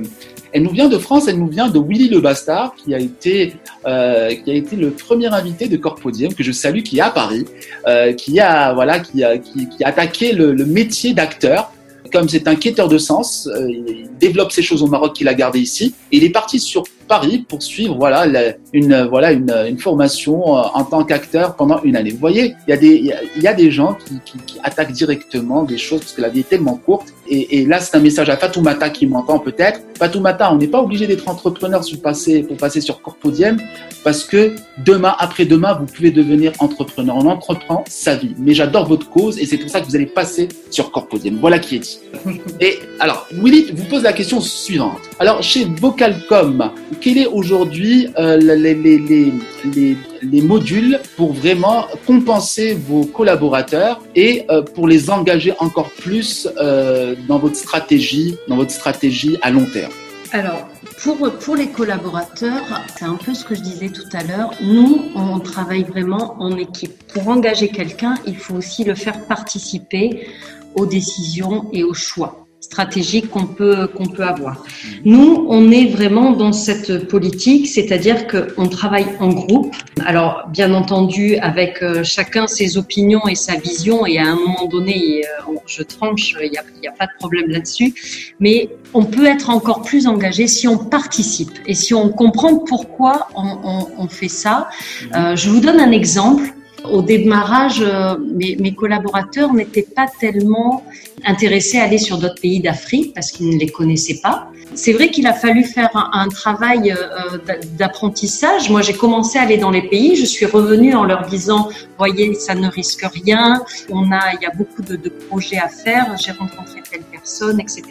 elle 0.53 0.63
nous 0.63 0.71
vient 0.71 0.88
de 0.88 0.99
France, 0.99 1.27
elle 1.27 1.39
nous 1.39 1.47
vient 1.47 1.67
de 1.67 1.79
Willy 1.79 2.09
le 2.09 2.21
Bastard, 2.21 2.75
qui 2.75 2.93
a 2.93 2.99
été, 2.99 3.55
euh, 3.88 4.36
qui 4.36 4.51
a 4.51 4.53
été 4.53 4.75
le 4.75 4.91
premier 4.91 5.33
invité 5.33 5.67
de 5.67 5.77
Corpodium, 5.77 6.33
que 6.33 6.43
je 6.43 6.51
salue, 6.51 6.83
qui 6.83 6.99
est 6.99 7.01
à 7.01 7.09
Paris, 7.09 7.45
euh, 7.88 8.13
qui 8.13 8.39
a, 8.39 8.71
voilà, 8.73 8.99
qui 8.99 9.23
a, 9.23 9.39
qui, 9.39 9.67
a 9.83 9.88
attaqué 9.88 10.31
le 10.31 10.53
métier 10.65 11.13
d'acteur. 11.13 11.71
Comme 12.11 12.27
c'est 12.27 12.47
un 12.47 12.55
quêteur 12.55 12.87
de 12.87 12.97
sens, 12.97 13.47
euh, 13.47 13.69
il 13.69 14.09
développe 14.19 14.51
ces 14.51 14.61
choses 14.61 14.83
au 14.83 14.87
Maroc 14.87 15.13
qu'il 15.13 15.27
a 15.27 15.33
gardé 15.33 15.59
ici. 15.59 15.93
Il 16.11 16.23
est 16.23 16.29
parti 16.29 16.59
sur 16.59 16.83
Paris 17.07 17.45
pour 17.47 17.61
suivre 17.61 17.95
voilà 17.97 18.25
une 18.71 19.03
voilà 19.09 19.31
une, 19.31 19.77
formation 19.77 20.57
euh, 20.57 20.61
en 20.73 20.83
tant 20.83 21.03
qu'acteur 21.03 21.55
pendant 21.55 21.81
une 21.83 21.95
année. 21.95 22.11
Vous 22.11 22.17
voyez, 22.17 22.55
il 22.67 22.71
y 22.71 22.73
a 22.73 22.77
des 22.77 22.95
il 23.35 23.41
y 23.41 23.47
a, 23.47 23.53
des 23.53 23.71
gens 23.71 23.93
qui, 23.93 24.19
qui, 24.25 24.37
qui, 24.45 24.59
attaquent 24.63 24.91
directement 24.91 25.63
des 25.63 25.77
choses 25.77 26.01
parce 26.01 26.13
que 26.13 26.21
la 26.21 26.29
vie 26.29 26.41
est 26.41 26.49
tellement 26.49 26.75
courte. 26.75 27.13
Et, 27.27 27.59
et 27.59 27.65
là, 27.65 27.79
c'est 27.79 27.95
un 27.95 27.99
message 27.99 28.29
à 28.29 28.38
Fatoumata 28.38 28.89
qui 28.89 29.07
m'entend 29.07 29.39
peut-être. 29.39 29.79
Fatoumata, 29.97 30.51
on 30.53 30.57
n'est 30.57 30.67
pas 30.67 30.81
obligé 30.81 31.07
d'être 31.07 31.27
entrepreneur 31.27 31.81
pour 31.81 32.01
passer 32.01 32.43
pour 32.43 32.57
passer 32.57 32.81
sur 32.81 33.01
Corpodium 33.01 33.57
parce 34.03 34.23
que 34.23 34.55
demain 34.86 35.15
après 35.19 35.45
demain, 35.45 35.73
vous 35.73 35.86
pouvez 35.86 36.12
devenir 36.12 36.51
entrepreneur. 36.59 37.15
On 37.15 37.25
entreprend 37.27 37.83
sa 37.88 38.15
vie. 38.15 38.36
Mais 38.38 38.53
j'adore 38.53 38.88
votre 38.88 39.09
cause 39.09 39.39
et 39.39 39.45
c'est 39.45 39.57
pour 39.57 39.69
ça 39.69 39.81
que 39.81 39.86
vous 39.86 39.95
allez 39.95 40.05
passer 40.05 40.49
sur 40.69 40.91
Corpodium. 40.91 41.38
Voilà 41.39 41.59
qui 41.59 41.77
est 41.77 41.79
dit. 41.79 41.99
Et 42.59 42.79
alors, 42.99 43.27
Willy 43.31 43.71
vous 43.73 43.86
pose 43.86 44.03
la 44.03 44.13
question 44.13 44.39
suivante. 44.41 45.01
Alors, 45.19 45.41
chez 45.41 45.65
Vocalcom, 45.65 46.71
quel 47.01 47.17
est 47.17 47.27
aujourd'hui 47.27 48.09
euh, 48.17 48.38
les, 48.38 48.75
les, 48.75 48.97
les, 48.99 49.33
les, 49.73 49.97
modules 50.41 50.99
pour 51.15 51.33
vraiment 51.33 51.86
compenser 52.05 52.73
vos 52.73 53.05
collaborateurs 53.05 54.01
et 54.15 54.45
euh, 54.49 54.62
pour 54.62 54.88
les 54.88 55.09
engager 55.09 55.53
encore 55.59 55.89
plus 55.91 56.47
euh, 56.57 57.15
dans 57.27 57.39
votre 57.39 57.55
stratégie, 57.55 58.38
dans 58.47 58.55
votre 58.55 58.71
stratégie 58.71 59.38
à 59.41 59.51
long 59.51 59.65
terme 59.71 59.91
alors, 60.36 60.67
pour, 61.03 61.31
pour 61.31 61.55
les 61.55 61.67
collaborateurs, 61.67 62.81
c'est 62.97 63.05
un 63.05 63.17
peu 63.17 63.36
ce 63.36 63.45
que 63.45 63.53
je 63.53 63.62
disais 63.62 63.89
tout 63.89 64.09
à 64.13 64.23
l'heure. 64.23 64.51
Nous, 64.63 65.12
on 65.15 65.39
travaille 65.39 65.83
vraiment 65.83 66.36
en 66.39 66.57
équipe. 66.57 67.03
Pour 67.13 67.27
engager 67.27 67.67
quelqu'un, 67.67 68.15
il 68.25 68.36
faut 68.36 68.55
aussi 68.55 68.83
le 68.83 68.95
faire 68.95 69.27
participer 69.27 70.27
aux 70.73 70.88
décisions 70.88 71.69
et 71.71 71.83
aux 71.83 71.93
choix 71.93 72.42
stratégique 72.63 73.30
qu'on 73.30 73.45
peut 73.45 73.89
peut 74.15 74.23
avoir. 74.23 74.63
Nous, 75.04 75.45
on 75.49 75.71
est 75.71 75.88
vraiment 75.88 76.32
dans 76.32 76.54
cette 76.54 77.08
politique, 77.08 77.67
c'est-à-dire 77.67 78.28
qu'on 78.28 78.67
travaille 78.67 79.08
en 79.19 79.30
groupe. 79.30 79.76
Alors, 80.06 80.47
bien 80.49 80.73
entendu, 80.73 81.36
avec 81.38 81.82
euh, 81.82 82.04
chacun 82.04 82.47
ses 82.47 82.78
opinions 82.78 83.28
et 83.28 83.36
sa 83.36 83.56
vision, 83.56 84.06
et 84.06 84.17
à 84.17 84.28
un 84.28 84.36
moment 84.36 84.65
donné, 84.65 85.23
euh, 85.26 85.54
je 85.65 85.84
tranche, 85.84 86.36
il 86.41 86.52
n'y 86.52 86.88
a, 86.88 86.91
pas 86.91 87.06
de 87.06 87.12
problème 87.19 87.49
là-dessus. 87.49 87.93
Mais 88.39 88.69
on 88.93 89.04
peut 89.04 89.26
être 89.26 89.49
encore 89.49 89.82
plus 89.82 90.08
engagé 90.08 90.47
si 90.47 90.67
on 90.67 90.78
participe 90.78 91.54
et 91.65 91.73
si 91.73 91.93
on 91.93 92.10
comprend 92.10 92.60
pourquoi 92.60 93.28
on 93.36 94.08
fait 94.08 94.28
ça. 94.28 94.69
Euh, 95.15 95.36
je 95.36 95.49
vous 95.49 95.60
donne 95.60 95.80
un 95.80 95.91
exemple. 95.91 96.43
Au 96.83 97.01
démarrage, 97.01 97.81
euh, 97.81 98.15
mes, 98.19 98.73
collaborateurs 98.73 99.53
n'étaient 99.53 99.87
pas 99.95 100.07
tellement 100.19 100.83
intéressés 101.25 101.79
à 101.79 101.83
aller 101.83 101.97
sur 101.97 102.17
d'autres 102.17 102.41
pays 102.41 102.59
d'Afrique 102.59 103.13
parce 103.13 103.31
qu'ils 103.31 103.49
ne 103.49 103.57
les 103.57 103.69
connaissaient 103.69 104.19
pas. 104.21 104.49
C'est 104.75 104.91
vrai 104.91 105.09
qu'il 105.09 105.27
a 105.27 105.33
fallu 105.33 105.63
faire 105.63 105.89
un, 105.95 106.09
un 106.13 106.27
travail 106.27 106.91
euh, 106.91 107.37
d'apprentissage. 107.77 108.69
Moi, 108.69 108.81
j'ai 108.81 108.93
commencé 108.93 109.37
à 109.37 109.43
aller 109.43 109.57
dans 109.57 109.69
les 109.69 109.87
pays. 109.87 110.15
Je 110.15 110.25
suis 110.25 110.45
revenue 110.45 110.93
en 110.95 111.03
leur 111.03 111.27
disant, 111.27 111.69
voyez, 111.97 112.33
ça 112.33 112.55
ne 112.55 112.67
risque 112.67 113.05
rien. 113.13 113.63
On 113.89 114.11
a, 114.11 114.33
il 114.33 114.41
y 114.41 114.45
a 114.45 114.51
beaucoup 114.55 114.81
de, 114.81 114.95
de 114.95 115.09
projets 115.09 115.59
à 115.59 115.69
faire. 115.69 116.15
J'ai 116.17 116.31
rencontré 116.31 116.81
telle 116.89 117.03
personne, 117.03 117.59
etc. 117.59 117.83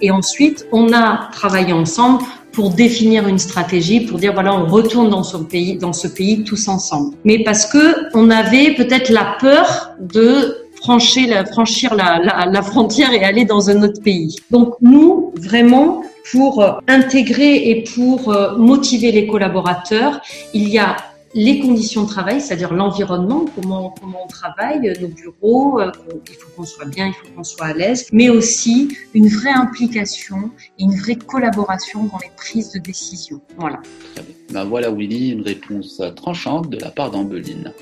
Et 0.00 0.10
ensuite, 0.10 0.66
on 0.72 0.92
a 0.92 1.28
travaillé 1.32 1.72
ensemble 1.72 2.22
pour 2.54 2.70
définir 2.70 3.26
une 3.26 3.38
stratégie, 3.38 4.00
pour 4.00 4.18
dire 4.18 4.32
voilà, 4.32 4.54
on 4.54 4.66
retourne 4.66 5.10
dans 5.10 5.24
ce 5.24 5.36
pays, 5.36 5.76
dans 5.76 5.92
ce 5.92 6.08
pays 6.08 6.44
tous 6.44 6.68
ensemble. 6.68 7.16
Mais 7.24 7.42
parce 7.42 7.66
que 7.66 8.14
on 8.14 8.30
avait 8.30 8.74
peut-être 8.74 9.10
la 9.10 9.36
peur 9.40 9.90
de 10.00 10.56
franchir, 10.76 11.28
la, 11.28 11.44
franchir 11.44 11.94
la, 11.94 12.62
frontière 12.62 13.12
et 13.12 13.24
aller 13.24 13.44
dans 13.44 13.70
un 13.70 13.82
autre 13.82 14.00
pays. 14.02 14.36
Donc 14.50 14.74
nous, 14.80 15.32
vraiment, 15.36 16.02
pour 16.30 16.64
intégrer 16.88 17.70
et 17.70 17.84
pour 17.94 18.32
euh, 18.32 18.56
motiver 18.56 19.10
les 19.12 19.26
collaborateurs, 19.26 20.20
il 20.52 20.68
y 20.68 20.78
a 20.78 20.96
les 21.34 21.58
conditions 21.58 22.04
de 22.04 22.08
travail, 22.08 22.40
c'est-à-dire 22.40 22.72
l'environnement, 22.72 23.44
comment, 23.54 23.92
comment 24.00 24.20
on 24.24 24.28
travaille, 24.28 24.92
nos 25.00 25.08
bureaux, 25.08 25.80
euh, 25.80 25.90
il 26.28 26.34
faut 26.34 26.48
qu'on 26.56 26.64
soit 26.64 26.86
bien, 26.86 27.08
il 27.08 27.12
faut 27.12 27.34
qu'on 27.34 27.42
soit 27.42 27.66
à 27.66 27.72
l'aise, 27.72 28.08
mais 28.12 28.28
aussi 28.28 28.96
une 29.14 29.28
vraie 29.28 29.50
implication 29.50 30.50
et 30.78 30.84
une 30.84 30.94
vraie 30.94 31.16
collaboration 31.16 32.04
dans 32.04 32.18
les 32.18 32.30
prises 32.36 32.70
de 32.72 32.78
décision. 32.78 33.40
Voilà. 33.58 33.80
Ben 34.52 34.64
voilà, 34.64 34.90
Willy, 34.90 35.30
une 35.30 35.42
réponse 35.42 36.00
tranchante 36.14 36.70
de 36.70 36.78
la 36.78 36.90
part 36.90 37.10
d'Ambeline. 37.10 37.72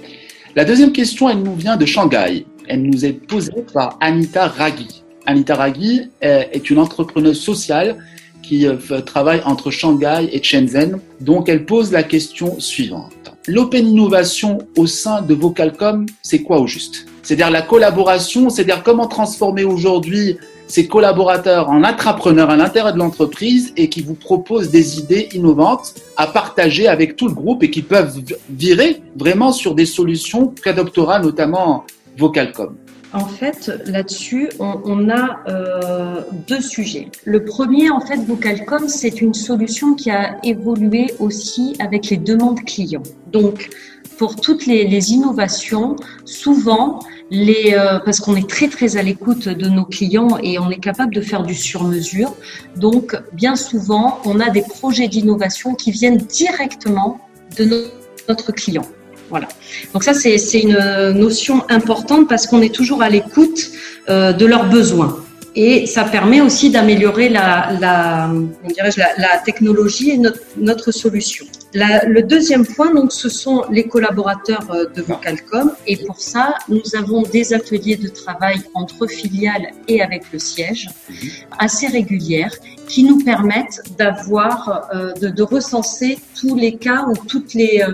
La 0.57 0.65
deuxième 0.65 0.93
question, 0.93 1.29
elle 1.29 1.43
nous 1.43 1.55
vient 1.55 1.77
de 1.77 1.85
Shanghai. 1.85 2.47
Elle 2.69 2.83
nous 2.83 3.05
est 3.05 3.13
posée 3.13 3.65
par 3.73 3.99
Anita 4.01 4.49
Raghi. 4.49 5.03
Anita 5.27 5.55
Raghi 5.55 6.11
est 6.21 6.71
une 6.71 6.79
entrepreneuse 6.79 7.41
sociale 7.41 7.99
qui 8.43 8.67
euh, 8.67 8.77
travaille 9.01 9.41
entre 9.45 9.71
Shanghai 9.71 10.29
et 10.33 10.43
Shenzhen. 10.43 10.99
Donc, 11.21 11.49
elle 11.49 11.65
pose 11.65 11.93
la 11.93 12.03
question 12.03 12.59
suivante. 12.59 13.22
L'open 13.49 13.89
innovation 13.89 14.59
au 14.77 14.87
sein 14.87 15.21
de 15.21 15.35
Vocalcom, 15.35 16.07
c'est 16.23 16.43
quoi 16.43 16.61
au 16.61 16.69
juste? 16.69 17.07
C'est-à-dire 17.25 17.51
la 17.51 17.63
collaboration, 17.63 18.51
c'est-à-dire 18.51 18.85
comment 18.85 19.09
transformer 19.09 19.65
aujourd'hui 19.65 20.39
ces 20.69 20.87
collaborateurs 20.87 21.69
en 21.69 21.83
intrapreneurs 21.83 22.51
à 22.51 22.57
l'intérieur 22.57 22.93
de 22.95 22.99
l'entreprise 22.99 23.73
et 23.77 23.89
qui 23.89 24.01
vous 24.01 24.15
proposent 24.15 24.71
des 24.71 25.01
idées 25.01 25.29
innovantes 25.35 25.95
à 26.17 26.29
partager 26.29 26.87
avec 26.87 27.17
tout 27.17 27.27
le 27.27 27.35
groupe 27.35 27.65
et 27.65 27.71
qui 27.71 27.83
peuvent 27.83 28.23
virer 28.49 29.03
vraiment 29.17 29.51
sur 29.51 29.75
des 29.75 29.87
solutions 29.87 30.55
qu'adoptera 30.63 31.19
notamment 31.19 31.85
Vocalcom. 32.17 32.77
En 33.15 33.27
fait, 33.27 33.71
là-dessus, 33.85 34.49
on, 34.59 35.11
a 35.11 35.41
euh, 35.47 36.23
deux 36.49 36.63
sujets. 36.63 37.09
Le 37.25 37.45
premier, 37.45 37.91
en 37.91 38.01
fait, 38.01 38.17
Vocalcom, 38.17 38.89
c'est 38.89 39.21
une 39.21 39.35
solution 39.35 39.95
qui 39.95 40.11
a 40.11 40.39
évolué 40.45 41.13
aussi 41.19 41.77
avec 41.79 42.09
les 42.09 42.17
demandes 42.17 42.65
clients. 42.65 43.03
Donc, 43.31 43.69
pour 44.17 44.37
toutes 44.37 44.65
les, 44.65 45.13
innovations, 45.13 45.97
souvent, 46.25 47.01
euh, 47.33 47.99
parce 48.05 48.21
qu'on 48.21 48.37
est 48.37 48.49
très 48.49 48.69
très 48.69 48.97
à 48.97 49.03
l'écoute 49.03 49.47
de 49.47 49.69
nos 49.69 49.85
clients 49.85 50.39
et 50.43 50.59
on 50.59 50.71
est 50.71 50.81
capable 50.81 51.15
de 51.15 51.21
faire 51.21 51.43
du 51.43 51.55
sur-mesure. 51.55 52.35
Donc, 52.77 53.15
bien 53.35 53.57
souvent, 53.57 54.21
on 54.25 54.41
a 54.41 54.49
des 54.49 54.63
projets 54.63 55.09
d'innovation 55.09 55.75
qui 55.75 55.91
viennent 55.91 56.19
directement 56.19 57.21
de 57.59 57.91
notre 58.27 58.53
client. 58.53 58.87
Voilà. 59.33 59.49
Donc 59.95 60.05
ça, 60.05 60.13
c'est 60.13 60.61
une 60.61 60.79
notion 61.13 61.65
importante 61.71 62.29
parce 62.29 62.47
qu'on 62.47 62.61
est 62.61 62.75
toujours 62.75 63.01
à 63.03 63.09
l'écoute 63.09 63.71
euh, 64.11 64.35
de 64.35 64.45
leurs 64.45 64.69
besoins. 64.69 65.25
Et 65.55 65.87
ça 65.87 66.05
permet 66.05 66.41
aussi 66.41 66.71
d'améliorer 66.71 67.29
la, 67.29 67.77
la, 67.79 68.31
la, 69.19 69.39
technologie 69.45 70.13
et 70.13 70.19
notre, 70.19 70.41
notre 70.57 70.93
solution. 70.93 71.45
le 71.75 72.21
deuxième 72.23 72.67
point, 72.67 72.95
donc, 72.95 73.13
ce 73.13 73.29
sont 73.29 73.65
les 73.71 73.85
collaborateurs 73.85 74.67
euh, 74.71 74.87
de 74.87 75.03
Vocalcom. 75.03 75.73
Et 75.87 75.99
pour 76.07 76.19
ça, 76.19 76.55
nous 76.69 76.97
avons 76.97 77.23
des 77.23 77.53
ateliers 77.53 77.97
de 77.97 78.09
travail 78.09 78.63
entre 78.73 79.07
filiales 79.07 79.69
et 79.89 80.01
avec 80.01 80.23
le 80.33 80.39
siège, 80.39 80.89
assez 81.59 81.87
régulières, 81.87 82.55
qui 82.89 83.05
nous 83.05 83.23
permettent 83.23 83.83
d'avoir, 83.99 84.89
euh, 84.95 85.13
de, 85.15 85.29
de, 85.29 85.43
recenser 85.43 86.19
tous 86.39 86.57
les 86.57 86.77
cas 86.77 87.05
ou 87.09 87.15
toutes 87.27 87.53
les, 87.53 87.85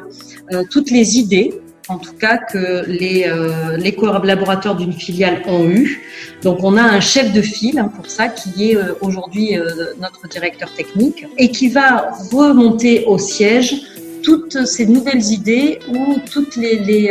euh, 0.53 0.62
toutes 0.71 0.90
les 0.90 1.18
idées 1.18 1.61
en 1.88 1.98
tout 1.98 2.12
cas 2.12 2.37
que 2.37 2.85
les, 2.87 3.24
euh, 3.27 3.77
les 3.77 3.92
collaborateurs 3.92 4.77
d'une 4.77 4.92
filiale 4.92 5.42
ont 5.46 5.64
eu. 5.64 6.03
Donc 6.42 6.59
on 6.62 6.77
a 6.77 6.83
un 6.83 7.01
chef 7.01 7.33
de 7.33 7.40
file 7.40 7.79
hein, 7.79 7.90
pour 7.94 8.07
ça 8.07 8.29
qui 8.29 8.70
est 8.70 8.77
euh, 8.77 8.94
aujourd'hui 9.01 9.59
euh, 9.59 9.94
notre 10.01 10.29
directeur 10.29 10.72
technique 10.74 11.27
et 11.38 11.51
qui 11.51 11.68
va 11.68 12.11
remonter 12.31 13.05
au 13.07 13.18
siège 13.18 13.74
toutes 14.22 14.66
ces 14.66 14.87
nouvelles 14.87 15.24
idées 15.33 15.79
ou 15.88 16.16
toutes 16.31 16.57
les, 16.57 17.11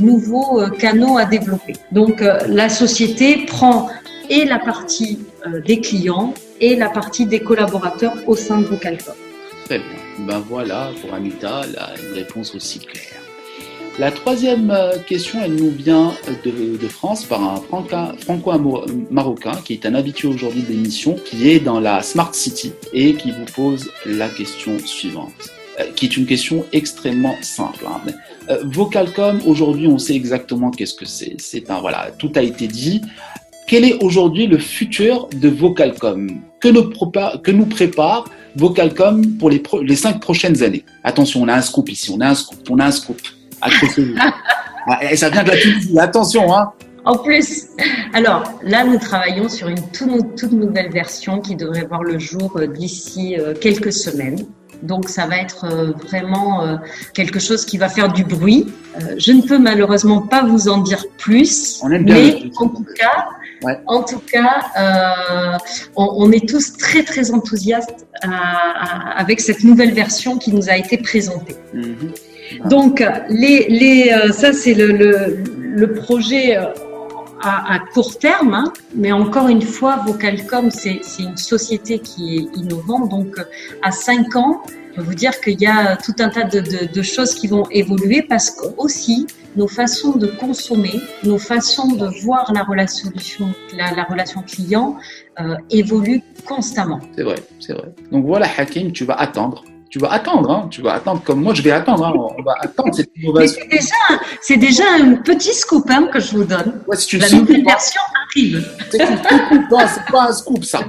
nouveaux 0.00 0.60
canaux 0.78 1.18
à 1.18 1.24
développer. 1.24 1.72
Donc 1.92 2.22
la 2.46 2.68
société 2.68 3.46
prend 3.46 3.88
et 4.28 4.44
la 4.44 4.58
partie 4.58 5.18
des 5.66 5.80
clients 5.80 6.34
et 6.60 6.76
la 6.76 6.90
partie 6.90 7.26
des 7.26 7.40
collaborateurs 7.40 8.14
au 8.26 8.36
sein 8.36 8.58
de 8.58 8.66
Vocalcom. 8.66 9.14
Très 9.64 9.78
bien. 9.78 10.26
Ben 10.26 10.44
voilà, 10.46 10.90
pour 11.00 11.14
Anita, 11.14 11.62
la, 11.74 11.90
une 12.00 12.14
réponse 12.14 12.54
aussi 12.54 12.78
claire. 12.80 13.15
La 13.98 14.10
troisième 14.10 14.70
euh, 14.70 14.98
question, 14.98 15.38
elle 15.42 15.54
nous 15.54 15.70
vient 15.70 16.12
de, 16.44 16.86
France 16.86 17.24
par 17.24 17.42
un 17.42 17.56
franco-marocain 17.56 19.52
qui 19.64 19.72
est 19.72 19.86
un 19.86 19.94
habitué 19.94 20.28
aujourd'hui 20.28 20.60
de 20.60 20.68
l'émission, 20.68 21.14
qui 21.24 21.48
est 21.48 21.60
dans 21.60 21.80
la 21.80 22.02
Smart 22.02 22.34
City 22.34 22.72
et 22.92 23.14
qui 23.14 23.30
vous 23.30 23.46
pose 23.54 23.90
la 24.04 24.28
question 24.28 24.78
suivante, 24.84 25.32
euh, 25.80 25.84
qui 25.96 26.04
est 26.04 26.16
une 26.18 26.26
question 26.26 26.66
extrêmement 26.74 27.36
simple. 27.40 27.86
Hein. 27.88 28.12
Euh, 28.50 28.64
Vocalcom, 28.66 29.40
aujourd'hui, 29.46 29.86
on 29.86 29.96
sait 29.96 30.14
exactement 30.14 30.70
qu'est-ce 30.70 30.94
que 30.94 31.06
c'est. 31.06 31.36
C'est 31.38 31.70
un 31.70 31.80
voilà, 31.80 32.10
tout 32.18 32.32
a 32.34 32.42
été 32.42 32.66
dit. 32.66 33.00
Quel 33.66 33.82
est 33.82 34.02
aujourd'hui 34.02 34.46
le 34.46 34.58
futur 34.58 35.28
de 35.34 35.48
Vocalcom 35.48 36.42
que 36.60 36.68
nous, 36.68 36.90
que 37.42 37.50
nous 37.50 37.66
prépare 37.66 38.28
Vocalcom 38.56 39.38
pour 39.38 39.48
les, 39.48 39.62
les 39.82 39.96
cinq 39.96 40.20
prochaines 40.20 40.62
années? 40.62 40.84
Attention, 41.02 41.42
on 41.42 41.48
a 41.48 41.54
un 41.54 41.62
scoop 41.62 41.88
ici, 41.88 42.10
on 42.14 42.20
a 42.20 42.28
un 42.28 42.34
scoop, 42.34 42.58
on 42.68 42.78
a 42.78 42.84
un 42.84 42.92
scoop. 42.92 43.22
Ah, 44.88 45.00
et 45.02 45.16
ça 45.16 45.30
vient 45.30 45.42
de 45.42 45.50
la 45.50 45.56
Tunisie, 45.56 45.98
attention. 45.98 46.56
Hein. 46.56 46.70
En 47.06 47.18
plus, 47.18 47.66
alors 48.14 48.52
là, 48.62 48.84
nous 48.84 48.98
travaillons 48.98 49.48
sur 49.48 49.68
une 49.68 49.80
toute, 49.90 50.52
nouvelle 50.52 50.90
version 50.90 51.40
qui 51.40 51.54
devrait 51.54 51.84
voir 51.84 52.02
le 52.02 52.18
jour 52.18 52.56
euh, 52.56 52.66
d'ici 52.66 53.36
euh, 53.38 53.54
quelques 53.54 53.92
semaines. 53.92 54.44
Donc 54.82 55.08
ça 55.08 55.26
va 55.26 55.38
être 55.38 55.64
euh, 55.64 55.92
vraiment 56.06 56.78
quelque 57.14 57.38
chose 57.38 57.64
qui 57.64 57.78
va 57.78 57.88
faire 57.88 58.12
du 58.12 58.24
bruit. 58.24 58.66
Je 59.16 59.32
ne 59.32 59.40
peux 59.40 59.58
malheureusement 59.58 60.20
pas 60.20 60.44
vous 60.44 60.68
en 60.68 60.78
dire 60.78 61.04
plus, 61.16 61.82
mais 61.88 62.50
en 62.58 62.68
tout 62.68 62.84
cas, 62.94 63.28
en 63.86 64.02
tout 64.02 64.20
cas, 64.30 65.58
on, 65.96 66.30
est 66.30 66.46
tous 66.46 66.76
très 66.76 67.04
très 67.04 67.30
enthousiastes 67.30 68.06
avec 69.16 69.40
cette 69.40 69.64
nouvelle 69.64 69.94
version 69.94 70.36
qui 70.36 70.52
nous 70.52 70.68
a 70.68 70.76
été 70.76 70.98
présentée. 70.98 71.56
Mhm. 71.72 72.12
Donc, 72.66 73.02
les, 73.28 73.66
les, 73.68 74.10
euh, 74.12 74.32
ça, 74.32 74.52
c'est 74.52 74.74
le, 74.74 74.92
le, 74.92 75.92
projet 75.92 76.56
euh, 76.56 76.66
à, 77.42 77.78
court 77.92 78.18
terme, 78.18 78.54
hein. 78.54 78.72
mais 78.94 79.12
encore 79.12 79.48
une 79.48 79.62
fois, 79.62 80.02
Vocalcom, 80.06 80.70
c'est 80.70 81.00
une 81.18 81.36
société 81.36 81.98
qui 81.98 82.36
est 82.36 82.58
innovante. 82.58 83.10
Donc, 83.10 83.36
à 83.82 83.90
5 83.90 84.36
ans, 84.36 84.62
je 84.96 84.96
peux 84.96 85.02
vous 85.02 85.14
dire 85.14 85.38
qu'il 85.40 85.60
y 85.60 85.66
a 85.66 85.96
tout 85.96 86.14
un 86.20 86.30
tas 86.30 86.44
de, 86.44 86.60
de, 86.86 87.02
choses 87.02 87.34
qui 87.34 87.48
vont 87.48 87.68
évoluer 87.70 88.22
parce 88.22 88.50
que 88.50 88.66
aussi 88.78 89.26
nos 89.54 89.68
façons 89.68 90.16
de 90.16 90.26
consommer, 90.26 91.00
nos 91.22 91.38
façons 91.38 91.92
de 91.92 92.06
voir 92.22 92.50
la 92.54 92.62
relation, 92.62 93.10
la, 93.76 93.92
la 93.92 94.04
relation 94.04 94.42
client 94.42 94.96
euh, 95.40 95.56
évoluent 95.70 96.22
constamment. 96.46 97.00
C'est 97.14 97.24
vrai, 97.24 97.36
c'est 97.60 97.74
vrai. 97.74 97.92
Donc 98.10 98.24
voilà, 98.24 98.46
Hakim, 98.56 98.92
tu 98.92 99.04
vas 99.04 99.14
attendre 99.14 99.64
tu 99.90 99.98
vas 99.98 100.12
attendre, 100.12 100.50
hein. 100.50 100.68
tu 100.70 100.82
vas 100.82 100.94
attendre 100.94 101.22
comme 101.22 101.42
moi 101.42 101.54
je 101.54 101.62
vais 101.62 101.70
attendre. 101.70 102.06
Hein. 102.06 102.12
On 102.38 102.42
va 102.42 102.54
attendre 102.60 102.94
cette 102.94 103.10
innovation. 103.16 103.62
C'est 104.40 104.56
déjà, 104.56 104.84
déjà 104.84 105.04
un 105.04 105.14
petit 105.16 105.54
scoop 105.54 105.88
hein, 105.90 106.08
que 106.12 106.20
je 106.20 106.32
vous 106.32 106.44
donne. 106.44 106.80
Ouais, 106.86 106.96
La 107.18 107.30
nouvelle 107.30 107.64
version 107.64 108.00
arrive. 108.30 108.68
C'est 108.90 108.98
pas 110.10 110.28
un 110.28 110.32
scoop 110.32 110.64
ça. 110.64 110.80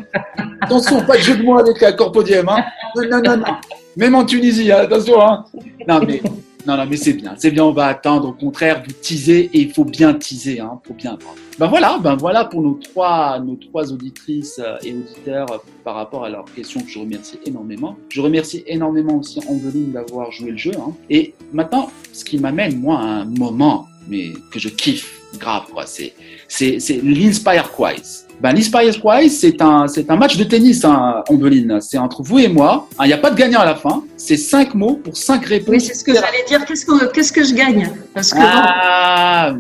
Attention, 0.61 1.05
pas 1.05 1.17
de 1.17 1.21
jeu 1.21 1.37
de 1.37 1.43
mots 1.43 1.59
avec 1.59 1.79
la 1.81 1.93
Corpodium. 1.93 2.49
Hein. 2.49 2.63
Non, 2.95 3.21
non, 3.23 3.37
non. 3.37 3.55
Même 3.95 4.15
en 4.15 4.25
Tunisie, 4.25 4.71
hein, 4.71 4.79
attention. 4.81 5.21
Hein. 5.21 5.45
Non, 5.87 6.01
mais 6.05 6.21
non, 6.65 6.75
non, 6.75 6.85
mais 6.89 6.97
c'est 6.97 7.13
bien, 7.13 7.35
c'est 7.37 7.51
bien, 7.51 7.63
on 7.63 7.71
va 7.71 7.85
attendre. 7.85 8.29
Au 8.29 8.33
contraire, 8.33 8.83
vous 8.85 8.93
teasez 8.93 9.49
et 9.53 9.61
il 9.61 9.73
faut 9.73 9.85
bien 9.85 10.13
teaser, 10.13 10.59
hein, 10.59 10.79
faut 10.85 10.93
bien 10.93 11.13
attendre. 11.13 11.35
Ben 11.59 11.67
voilà, 11.67 11.97
ben 11.97 12.15
voilà 12.15 12.45
pour 12.45 12.61
nos 12.61 12.73
trois, 12.73 13.39
nos 13.39 13.55
trois 13.55 13.91
auditrices 13.91 14.59
euh, 14.59 14.77
et 14.83 14.93
auditeurs 14.93 15.51
euh, 15.51 15.57
par 15.83 15.95
rapport 15.95 16.23
à 16.25 16.29
leurs 16.29 16.45
questions 16.45 16.81
que 16.81 16.89
je 16.89 16.99
remercie 16.99 17.39
énormément. 17.45 17.97
Je 18.09 18.21
remercie 18.21 18.63
énormément 18.67 19.17
aussi 19.17 19.39
Angeline 19.47 19.91
d'avoir 19.91 20.31
joué 20.31 20.51
le 20.51 20.57
jeu. 20.57 20.73
Hein. 20.77 20.93
Et 21.09 21.33
maintenant, 21.53 21.89
ce 22.13 22.23
qui 22.25 22.37
m'amène 22.37 22.79
moi 22.79 22.99
à 22.99 23.03
un 23.03 23.25
moment, 23.25 23.87
mais 24.07 24.33
que 24.51 24.59
je 24.59 24.69
kiffe 24.69 25.16
grave, 25.39 25.63
quoi, 25.71 25.85
c'est 25.85 26.13
c'est 26.47 26.79
c'est 26.79 27.01
l'Inspire 27.03 27.71
Quiz. 27.71 28.25
Ben, 28.39 28.53
l'Inspire 28.53 29.01
Quiz, 29.01 29.39
c'est 29.39 29.61
un, 29.61 29.87
c'est 29.87 30.09
un 30.11 30.15
match 30.15 30.37
de 30.37 30.43
tennis, 30.43 30.85
hein, 30.85 31.23
Ombeline. 31.27 31.79
C'est 31.81 31.97
entre 31.97 32.21
vous 32.21 32.37
et 32.37 32.47
moi. 32.47 32.87
Il 33.01 33.07
n'y 33.07 33.13
a 33.13 33.17
pas 33.17 33.31
de 33.31 33.35
gagnant 33.35 33.61
à 33.61 33.65
la 33.65 33.75
fin. 33.75 34.03
C'est 34.15 34.37
cinq 34.37 34.75
mots 34.75 34.95
pour 35.03 35.17
cinq 35.17 35.45
réponses. 35.45 35.69
Oui, 35.69 35.81
c'est 35.81 35.95
ce 35.95 36.03
que 36.03 36.13
j'allais 36.13 36.43
dire. 36.47 36.63
Qu'est-ce 36.65 36.85
que, 36.85 37.11
qu'est-ce 37.11 37.33
que 37.33 37.43
je 37.43 37.53
gagne? 37.55 37.89
Parce 38.13 38.31
que 38.31 38.39
ah, 38.39 39.55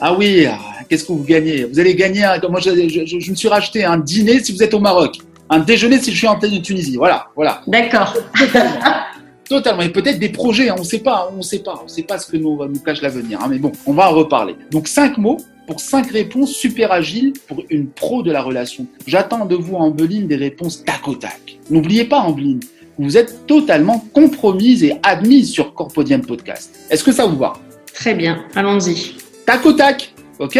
ah 0.00 0.14
oui, 0.14 0.46
qu'est-ce 0.88 1.04
que 1.04 1.12
vous 1.12 1.24
gagnez? 1.24 1.64
Vous 1.64 1.80
allez 1.80 1.94
gagner, 1.94 2.24
moi 2.48 2.60
je, 2.60 2.70
je, 2.88 3.18
je, 3.18 3.30
me 3.30 3.34
suis 3.34 3.48
racheté 3.48 3.84
un 3.84 3.98
dîner 3.98 4.42
si 4.44 4.52
vous 4.52 4.62
êtes 4.62 4.74
au 4.74 4.80
Maroc, 4.80 5.16
un 5.50 5.58
déjeuner 5.58 5.98
si 6.00 6.12
je 6.12 6.18
suis 6.18 6.28
en 6.28 6.38
Tunisie. 6.38 6.96
Voilà, 6.96 7.26
voilà. 7.34 7.62
D'accord. 7.66 8.14
Totalement. 9.48 9.82
Et 9.82 9.90
peut-être 9.90 10.18
des 10.18 10.30
projets, 10.30 10.68
hein, 10.68 10.74
on 10.76 10.82
ne 10.82 10.86
sait 10.86 11.00
pas, 11.00 11.28
on 11.32 11.36
ne 11.36 11.42
sait 11.42 11.58
pas, 11.58 11.78
on 11.80 11.84
ne 11.84 11.88
sait 11.88 12.02
pas 12.02 12.18
ce 12.18 12.30
que 12.30 12.36
nous, 12.36 12.64
nous 12.66 12.80
cache 12.80 13.02
l'avenir. 13.02 13.40
Hein, 13.42 13.48
mais 13.50 13.58
bon, 13.58 13.72
on 13.86 13.92
va 13.92 14.10
en 14.10 14.14
reparler. 14.14 14.56
Donc 14.70 14.88
cinq 14.88 15.18
mots 15.18 15.38
pour 15.66 15.80
cinq 15.80 16.10
réponses 16.10 16.52
super 16.52 16.92
agiles 16.92 17.32
pour 17.48 17.62
une 17.70 17.88
pro 17.88 18.22
de 18.22 18.30
la 18.30 18.42
relation. 18.42 18.86
J'attends 19.06 19.44
de 19.46 19.54
vous, 19.54 19.76
Ambeline, 19.76 20.26
des 20.26 20.36
réponses 20.36 20.84
tac 20.84 21.06
au 21.08 21.14
tac. 21.14 21.58
N'oubliez 21.70 22.04
pas, 22.04 22.18
Ambeline, 22.18 22.60
vous 22.98 23.16
êtes 23.16 23.46
totalement 23.46 24.04
compromise 24.12 24.84
et 24.84 24.94
admise 25.02 25.50
sur 25.50 25.74
Corpodium 25.74 26.20
Podcast. 26.20 26.78
Est-ce 26.90 27.02
que 27.02 27.12
ça 27.12 27.26
vous 27.26 27.38
va? 27.38 27.54
Très 27.92 28.14
bien, 28.14 28.44
allons-y. 28.54 29.14
Tac 29.46 29.64
au 29.66 29.72
tac, 29.72 30.14
ok? 30.38 30.58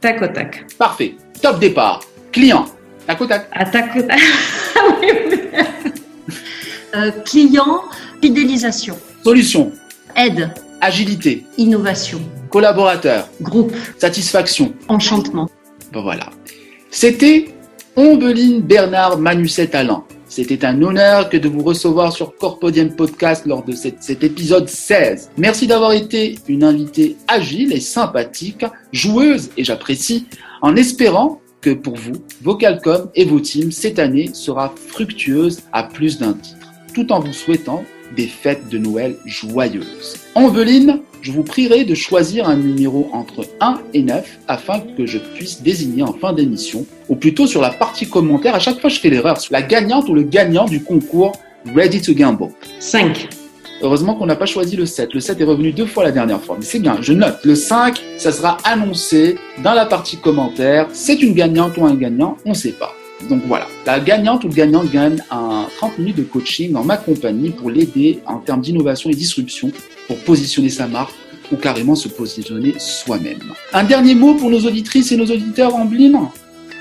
Tac 0.00 0.22
au 0.22 0.26
tac. 0.28 0.66
Parfait. 0.78 1.14
Top 1.40 1.58
départ. 1.58 2.00
Client. 2.30 2.66
Tac 3.06 3.20
au 3.20 3.26
tac. 3.26 3.48
Ah, 3.52 3.64
tac 3.64 3.96
au 3.96 4.02
tac. 4.02 4.20
euh, 6.94 7.10
client, 7.24 7.82
fidélisation. 8.22 8.96
Solution. 9.24 9.72
Aide. 10.16 10.50
Agilité. 10.80 11.44
Innovation. 11.58 12.20
Collaborateur. 12.50 13.28
Groupe. 13.40 13.72
Satisfaction. 13.98 14.72
Enchantement. 14.88 15.48
Ben 15.92 16.02
voilà. 16.02 16.30
C'était 16.90 17.48
Ombeline 17.96 18.60
Bernard 18.60 19.18
Manuset 19.18 19.74
Alain. 19.74 20.04
C'était 20.28 20.64
un 20.64 20.80
honneur 20.82 21.28
que 21.28 21.36
de 21.36 21.48
vous 21.48 21.62
recevoir 21.62 22.12
sur 22.12 22.36
Corpodium 22.36 22.94
Podcast 22.94 23.44
lors 23.44 23.64
de 23.64 23.72
cet 23.72 24.22
épisode 24.22 24.68
16. 24.68 25.32
Merci 25.36 25.66
d'avoir 25.66 25.92
été 25.92 26.38
une 26.48 26.64
invitée 26.64 27.16
agile 27.28 27.72
et 27.72 27.80
sympathique, 27.80 28.64
joueuse, 28.92 29.50
et 29.58 29.64
j'apprécie, 29.64 30.26
en 30.62 30.76
espérant 30.76 31.42
que 31.60 31.70
pour 31.70 31.96
vous, 31.96 32.14
Vocalcom 32.40 33.10
et 33.14 33.26
vos 33.26 33.40
teams, 33.40 33.72
cette 33.72 33.98
année 33.98 34.30
sera 34.32 34.72
fructueuse 34.88 35.60
à 35.72 35.82
plus 35.82 36.18
d'un 36.18 36.32
titre, 36.32 36.72
tout 36.94 37.12
en 37.12 37.20
vous 37.20 37.34
souhaitant 37.34 37.84
des 38.16 38.26
fêtes 38.26 38.68
de 38.68 38.78
Noël 38.78 39.16
joyeuses. 39.24 40.16
Enveline, 40.34 41.00
je 41.20 41.30
vous 41.30 41.42
prierai 41.42 41.84
de 41.84 41.94
choisir 41.94 42.48
un 42.48 42.56
numéro 42.56 43.08
entre 43.12 43.46
1 43.60 43.80
et 43.94 44.02
9 44.02 44.38
afin 44.48 44.80
que 44.96 45.06
je 45.06 45.18
puisse 45.18 45.62
désigner 45.62 46.02
en 46.02 46.12
fin 46.12 46.32
d'émission, 46.32 46.84
ou 47.08 47.16
plutôt 47.16 47.46
sur 47.46 47.60
la 47.60 47.70
partie 47.70 48.08
commentaire, 48.08 48.54
à 48.54 48.58
chaque 48.58 48.80
fois 48.80 48.90
je 48.90 48.98
fais 48.98 49.10
l'erreur, 49.10 49.38
la 49.50 49.62
gagnante 49.62 50.08
ou 50.08 50.14
le 50.14 50.22
gagnant 50.22 50.64
du 50.64 50.82
concours 50.82 51.32
Ready 51.74 52.02
to 52.02 52.14
Gamble. 52.14 52.48
5. 52.80 53.28
Heureusement 53.82 54.14
qu'on 54.14 54.26
n'a 54.26 54.36
pas 54.36 54.46
choisi 54.46 54.76
le 54.76 54.86
7. 54.86 55.12
Le 55.12 55.20
7 55.20 55.40
est 55.40 55.44
revenu 55.44 55.72
deux 55.72 55.86
fois 55.86 56.04
la 56.04 56.12
dernière 56.12 56.40
fois, 56.40 56.56
mais 56.58 56.64
c'est 56.64 56.78
bien, 56.78 56.98
je 57.00 57.12
note. 57.12 57.38
Le 57.44 57.54
5, 57.54 58.00
ça 58.16 58.32
sera 58.32 58.58
annoncé 58.64 59.36
dans 59.62 59.74
la 59.74 59.86
partie 59.86 60.18
commentaire. 60.18 60.88
C'est 60.92 61.20
une 61.20 61.34
gagnante 61.34 61.76
ou 61.76 61.84
un 61.84 61.94
gagnant, 61.94 62.36
on 62.44 62.50
ne 62.50 62.54
sait 62.54 62.72
pas. 62.72 62.92
Donc 63.28 63.42
voilà, 63.46 63.66
la 63.86 64.00
gagnante 64.00 64.44
ou 64.44 64.48
le 64.48 64.54
gagnant 64.54 64.84
gagne 64.84 65.22
un 65.30 65.66
30 65.76 65.98
minutes 65.98 66.16
de 66.16 66.22
coaching 66.22 66.74
en 66.74 66.84
ma 66.84 66.96
compagnie 66.96 67.50
pour 67.50 67.70
l'aider 67.70 68.20
en 68.26 68.38
termes 68.38 68.60
d'innovation 68.60 69.10
et 69.10 69.14
disruption 69.14 69.70
pour 70.06 70.18
positionner 70.18 70.68
sa 70.68 70.86
marque 70.86 71.14
ou 71.50 71.56
carrément 71.56 71.94
se 71.94 72.08
positionner 72.08 72.74
soi-même. 72.78 73.52
Un 73.72 73.84
dernier 73.84 74.14
mot 74.14 74.34
pour 74.34 74.50
nos 74.50 74.60
auditrices 74.60 75.12
et 75.12 75.16
nos 75.16 75.26
auditeurs 75.26 75.74
en 75.74 75.84
Blin 75.84 76.30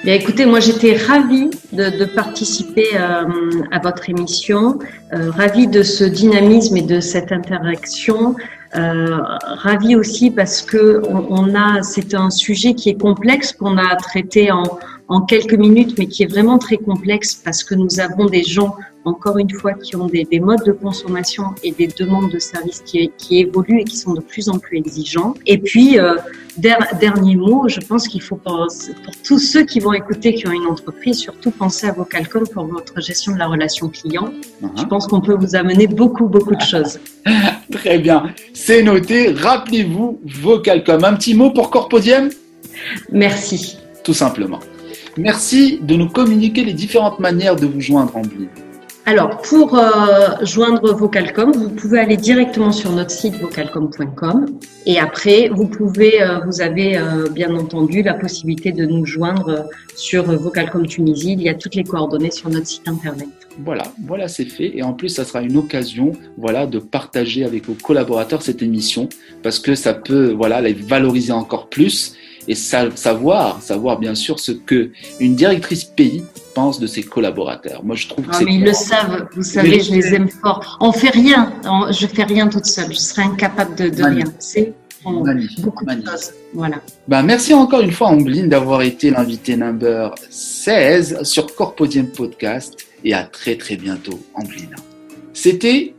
Bien, 0.04 0.16
écoutez, 0.16 0.48
moi 0.48 0.60
j'étais 0.60 0.96
ravie 0.96 1.52
de, 1.74 2.06
participer 2.06 2.88
euh, 2.96 3.24
à 3.72 3.78
votre 3.78 4.10
émission, 4.10 4.80
euh, 5.14 5.30
ravie 5.30 5.68
de 5.68 5.84
ce 5.84 6.04
dynamisme 6.04 6.76
et 6.78 6.82
de 6.82 7.00
cette 7.00 7.32
interaction, 7.32 8.36
euh, 8.76 9.20
ravie 9.44 9.96
aussi 9.96 10.32
parce 10.32 10.64
que 10.64 11.04
on 11.08 11.54
a, 11.54 11.84
c'est 11.84 12.16
un 12.16 12.32
sujet 12.32 12.74
qui 12.74 12.90
est 12.90 13.00
complexe 13.00 13.52
qu'on 13.52 13.78
a 13.78 13.96
traité 13.98 14.52
en, 14.52 14.64
en 15.12 15.20
quelques 15.20 15.56
minutes, 15.56 15.96
mais 15.98 16.08
qui 16.08 16.24
est 16.24 16.32
vraiment 16.36 16.58
très 16.58 16.78
complexe 16.78 17.36
parce 17.36 17.66
que 17.66 17.76
nous 17.76 18.00
avons 18.00 18.28
des 18.28 18.44
gens, 18.44 18.78
encore 19.04 19.38
une 19.40 19.50
fois, 19.50 19.74
qui 19.74 19.98
ont 19.98 20.08
des, 20.08 20.24
des 20.24 20.40
modes 20.40 20.64
de 20.66 20.72
consommation 20.72 21.44
et 21.64 21.72
des 21.74 21.88
demandes 21.88 22.32
de 22.32 22.40
services 22.40 22.82
qui, 22.86 23.12
qui, 23.18 23.40
évoluent 23.40 23.82
et 23.82 23.84
qui 23.84 23.98
sont 23.98 24.14
de 24.14 24.22
plus 24.22 24.48
en 24.48 24.58
plus 24.58 24.78
exigeants. 24.78 25.34
Et 25.46 25.58
puis, 25.58 26.00
euh, 26.00 26.16
dernier 26.58 27.36
mot, 27.36 27.68
je 27.68 27.82
pense 27.82 28.08
qu'il 28.08 28.22
faut 28.22 28.38
pour, 28.38 28.68
pour, 29.04 29.14
tous 29.28 29.40
ceux 29.40 29.66
qui 29.66 29.82
vont 29.82 29.92
écouter, 29.92 30.34
qui 30.34 30.48
ont 30.48 30.54
une 30.54 30.68
entreprise, 30.68 31.18
surtout 31.18 31.52
penser 31.52 31.88
à 31.88 31.92
Vocalcom 31.92 32.48
pour 32.48 32.68
votre 32.68 33.02
gestion 33.02 33.34
de 33.34 33.40
la 33.40 33.48
relation 33.48 33.90
client. 33.90 34.28
Uh 34.30 34.66
-huh. 34.66 34.80
Je 34.82 34.86
pense 34.86 35.08
qu'on 35.08 35.22
peut 35.28 35.38
vous 35.44 35.54
amener 35.62 35.88
beaucoup, 35.88 36.28
beaucoup 36.36 36.56
de 36.62 36.66
choses. 36.74 36.94
Très 37.80 37.98
bien, 38.06 38.20
c'est 38.66 38.82
noté. 38.92 39.18
Rappelez-vous 39.48 40.10
Vocalcom. 40.46 41.04
Un 41.12 41.16
petit 41.20 41.36
mot 41.40 41.50
pour 41.58 41.68
Corpodium? 41.76 42.26
Merci. 43.26 43.60
Tout 44.06 44.18
simplement. 44.26 44.62
Merci 45.18 45.80
de 45.82 45.96
nous 45.96 46.10
communiquer 46.10 46.64
les 46.64 46.74
différentes 46.74 47.20
manières 47.20 47.56
de 47.56 47.66
vous 47.66 47.82
joindre 47.82 48.16
en 48.16 48.22
ligne. 48.22 48.48
Alors, 49.08 49.42
pour 49.42 49.78
euh, 49.78 49.90
joindre 50.44 50.94
Vocalcom, 50.94 51.52
vous 51.52 51.70
pouvez 51.70 52.00
aller 52.00 52.18
directement 52.18 52.72
sur 52.72 52.92
notre 52.92 53.10
site 53.10 53.36
vocalcom.com 53.36 54.46
et 54.86 55.00
après, 55.00 55.50
vous 55.50 55.68
pouvez, 55.68 56.22
euh, 56.22 56.40
vous 56.46 56.62
avez 56.62 56.98
euh, 56.98 57.28
bien 57.28 57.54
entendu 57.56 58.04
la 58.04 58.14
possibilité 58.14 58.72
de 58.72 58.86
nous 58.86 59.06
joindre 59.06 59.66
sur 59.96 60.32
Vocalcom 60.32 60.86
Tunisie. 60.86 61.34
Il 61.34 61.42
y 61.42 61.50
a 61.50 61.56
toutes 61.56 61.74
les 61.74 61.84
coordonnées 61.84 62.30
sur 62.30 62.50
notre 62.50 62.68
site 62.68 62.88
internet. 62.88 63.28
Voilà, 63.66 63.84
voilà, 64.06 64.28
c'est 64.28 64.46
fait. 64.46 64.78
Et 64.78 64.84
en 64.84 64.94
plus, 64.94 65.10
ça 65.10 65.26
sera 65.26 65.42
une 65.42 65.58
occasion, 65.58 66.12
voilà, 66.38 66.68
de 66.68 66.78
partager 66.78 67.44
avec 67.44 67.66
vos 67.66 67.74
collaborateurs 67.74 68.44
cette 68.44 68.62
émission 68.62 69.10
parce 69.42 69.58
que 69.58 69.74
ça 69.74 69.96
peut, 69.96 70.32
voilà, 70.32 70.62
les 70.62 70.74
valoriser 70.74 71.34
encore 71.34 71.70
plus 71.70 72.16
et 72.48 72.56
savoir, 72.56 73.62
savoir 73.62 74.00
bien 74.00 74.16
sûr 74.16 74.40
ce 74.40 74.52
que 74.52 74.92
une 75.20 75.36
directrice 75.36 75.84
pays 75.84 76.24
pense 76.54 76.80
de 76.80 76.88
ses 76.88 77.04
collaborateurs. 77.04 77.84
Moi, 77.84 77.96
je 77.96 78.08
trouve 78.08 78.26
que 78.26 78.32
ah, 78.34 78.42
mais 78.44 78.56
ils 78.56 78.64
le 78.64 78.74
savent. 78.74 79.28
Vous 79.36 79.44
savez, 79.44 79.80
je 79.80 79.94
les 79.94 80.14
aime 80.14 80.30
fort. 80.30 80.78
On 80.82 80.92
fait 80.92 81.10
rien. 81.10 81.54
On, 81.66 81.92
je 81.92 82.08
fais 82.08 82.24
rien 82.24 82.48
toute 82.48 82.66
seule. 82.66 82.92
Je 82.92 83.00
serais 83.00 83.24
incapable 83.24 83.76
de, 83.76 83.90
de 83.90 84.04
rien. 84.04 84.26
C'est 84.40 84.74
beaucoup 85.04 85.86
de 85.86 85.92
choses. 86.06 86.34
Voilà. 86.54 86.82
Ben, 87.08 87.24
merci 87.24 87.54
encore 87.54 87.82
une 87.82 87.92
fois, 87.92 88.08
Ambline, 88.08 88.50
d'avoir 88.50 88.82
été 88.82 89.10
l'invité 89.10 89.56
number 89.56 90.14
16 90.30 91.24
sur 91.24 91.56
Corpodium 91.56 92.08
Podcast. 92.08 92.88
Et 93.04 93.14
à 93.14 93.24
très 93.24 93.56
très 93.56 93.78
bientôt, 93.78 94.20
Ambline. 94.36 94.76
C'était 95.34 95.96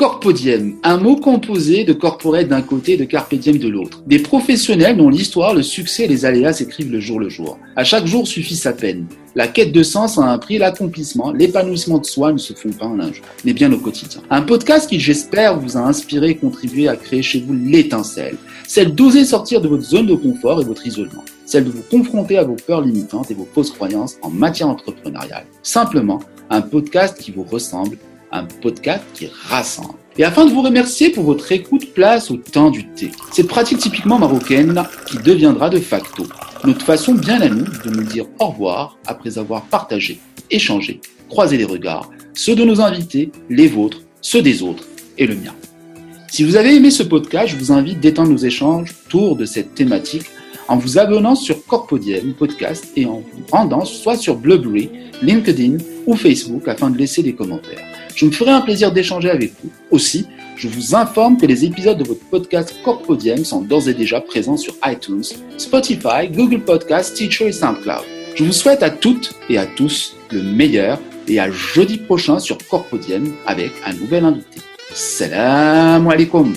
Corpodium, 0.00 0.76
un 0.82 0.96
mot 0.96 1.16
composé 1.16 1.84
de 1.84 1.92
corporate 1.92 2.48
d'un 2.48 2.62
côté 2.62 2.92
et 2.94 2.96
de 2.96 3.04
carpe 3.04 3.34
diem 3.34 3.58
de 3.58 3.68
l'autre. 3.68 4.02
Des 4.06 4.18
professionnels 4.18 4.96
dont 4.96 5.10
l'histoire, 5.10 5.52
le 5.52 5.62
succès 5.62 6.04
et 6.04 6.08
les 6.08 6.24
aléas 6.24 6.54
s'écrivent 6.54 6.90
le 6.90 7.00
jour 7.00 7.20
le 7.20 7.28
jour. 7.28 7.58
À 7.76 7.84
chaque 7.84 8.06
jour 8.06 8.26
suffit 8.26 8.56
sa 8.56 8.72
peine. 8.72 9.04
La 9.34 9.46
quête 9.46 9.72
de 9.72 9.82
sens 9.82 10.16
a 10.16 10.22
un 10.22 10.38
prix, 10.38 10.56
l'accomplissement, 10.56 11.32
l'épanouissement 11.32 11.98
de 11.98 12.06
soi 12.06 12.32
ne 12.32 12.38
se 12.38 12.54
font 12.54 12.70
pas 12.70 12.86
en 12.86 12.98
un 12.98 13.12
jour, 13.12 13.26
mais 13.44 13.52
bien 13.52 13.70
au 13.74 13.76
quotidien. 13.76 14.22
Un 14.30 14.40
podcast 14.40 14.88
qui, 14.88 14.98
j'espère, 14.98 15.60
vous 15.60 15.76
a 15.76 15.80
inspiré 15.80 16.30
et 16.30 16.36
contribué 16.36 16.88
à 16.88 16.96
créer 16.96 17.20
chez 17.20 17.40
vous 17.40 17.52
l'étincelle, 17.52 18.38
celle 18.66 18.94
d'oser 18.94 19.26
sortir 19.26 19.60
de 19.60 19.68
votre 19.68 19.84
zone 19.84 20.06
de 20.06 20.14
confort 20.14 20.62
et 20.62 20.64
votre 20.64 20.86
isolement, 20.86 21.26
celle 21.44 21.64
de 21.66 21.70
vous 21.70 21.84
confronter 21.90 22.38
à 22.38 22.44
vos 22.44 22.56
peurs 22.56 22.80
limitantes 22.80 23.30
et 23.30 23.34
vos 23.34 23.46
fausses 23.52 23.70
croyances 23.70 24.16
en 24.22 24.30
matière 24.30 24.68
entrepreneuriale. 24.70 25.44
Simplement, 25.62 26.20
un 26.48 26.62
podcast 26.62 27.18
qui 27.18 27.32
vous 27.32 27.44
ressemble 27.44 27.98
un 28.32 28.44
podcast 28.44 29.04
qui 29.14 29.28
rassemble. 29.48 29.94
Et 30.18 30.24
afin 30.24 30.44
de 30.44 30.50
vous 30.50 30.62
remercier 30.62 31.10
pour 31.10 31.24
votre 31.24 31.50
écoute, 31.52 31.94
place 31.94 32.30
au 32.30 32.36
temps 32.36 32.70
du 32.70 32.86
thé. 32.88 33.10
Cette 33.32 33.48
pratique 33.48 33.78
typiquement 33.78 34.18
marocaine 34.18 34.82
qui 35.06 35.18
deviendra 35.18 35.70
de 35.70 35.78
facto 35.78 36.26
notre 36.64 36.84
façon 36.84 37.14
bien 37.14 37.40
à 37.40 37.48
nous 37.48 37.64
de 37.64 37.90
nous 37.90 38.02
dire 38.02 38.26
au 38.38 38.46
revoir 38.46 38.98
après 39.06 39.38
avoir 39.38 39.62
partagé, 39.62 40.20
échangé, 40.50 41.00
croisé 41.28 41.56
les 41.56 41.64
regards, 41.64 42.10
ceux 42.34 42.54
de 42.54 42.64
nos 42.64 42.80
invités, 42.80 43.30
les 43.48 43.66
vôtres, 43.66 44.02
ceux 44.20 44.42
des 44.42 44.62
autres 44.62 44.84
et 45.16 45.26
le 45.26 45.36
mien. 45.36 45.54
Si 46.28 46.44
vous 46.44 46.56
avez 46.56 46.74
aimé 46.76 46.90
ce 46.90 47.02
podcast, 47.02 47.48
je 47.48 47.56
vous 47.56 47.72
invite 47.72 48.00
d'étendre 48.00 48.30
nos 48.30 48.36
échanges 48.36 48.94
autour 49.06 49.36
de 49.36 49.44
cette 49.44 49.74
thématique 49.74 50.26
en 50.68 50.76
vous 50.76 50.98
abonnant 50.98 51.34
sur 51.34 51.64
Corpodium 51.66 52.34
Podcast 52.34 52.86
et 52.94 53.04
en 53.06 53.20
vous 53.20 53.44
rendant 53.50 53.84
soit 53.84 54.16
sur 54.16 54.36
Blueberry, 54.36 54.90
LinkedIn 55.22 55.78
ou 56.06 56.14
Facebook 56.14 56.68
afin 56.68 56.90
de 56.90 56.98
laisser 56.98 57.22
des 57.22 57.34
commentaires. 57.34 57.89
Je 58.14 58.26
me 58.26 58.30
ferai 58.30 58.50
un 58.50 58.60
plaisir 58.60 58.92
d'échanger 58.92 59.30
avec 59.30 59.52
vous. 59.62 59.70
Aussi, 59.90 60.26
je 60.56 60.68
vous 60.68 60.94
informe 60.94 61.38
que 61.38 61.46
les 61.46 61.64
épisodes 61.64 61.98
de 61.98 62.04
votre 62.04 62.24
podcast 62.30 62.74
Corpodium 62.84 63.44
sont 63.44 63.62
d'ores 63.62 63.88
et 63.88 63.94
déjà 63.94 64.20
présents 64.20 64.56
sur 64.56 64.74
iTunes, 64.84 65.24
Spotify, 65.56 66.28
Google 66.30 66.60
Podcasts, 66.60 67.16
Teacher 67.16 67.48
et 67.48 67.52
SoundCloud. 67.52 68.04
Je 68.34 68.44
vous 68.44 68.52
souhaite 68.52 68.82
à 68.82 68.90
toutes 68.90 69.34
et 69.48 69.58
à 69.58 69.66
tous 69.66 70.16
le 70.30 70.42
meilleur 70.42 70.98
et 71.28 71.40
à 71.40 71.50
jeudi 71.50 71.98
prochain 71.98 72.38
sur 72.38 72.58
Corpodium 72.68 73.34
avec 73.46 73.72
un 73.84 73.94
nouvel 73.94 74.24
invité. 74.24 74.60
Salam 74.92 76.08
alaikum 76.08 76.54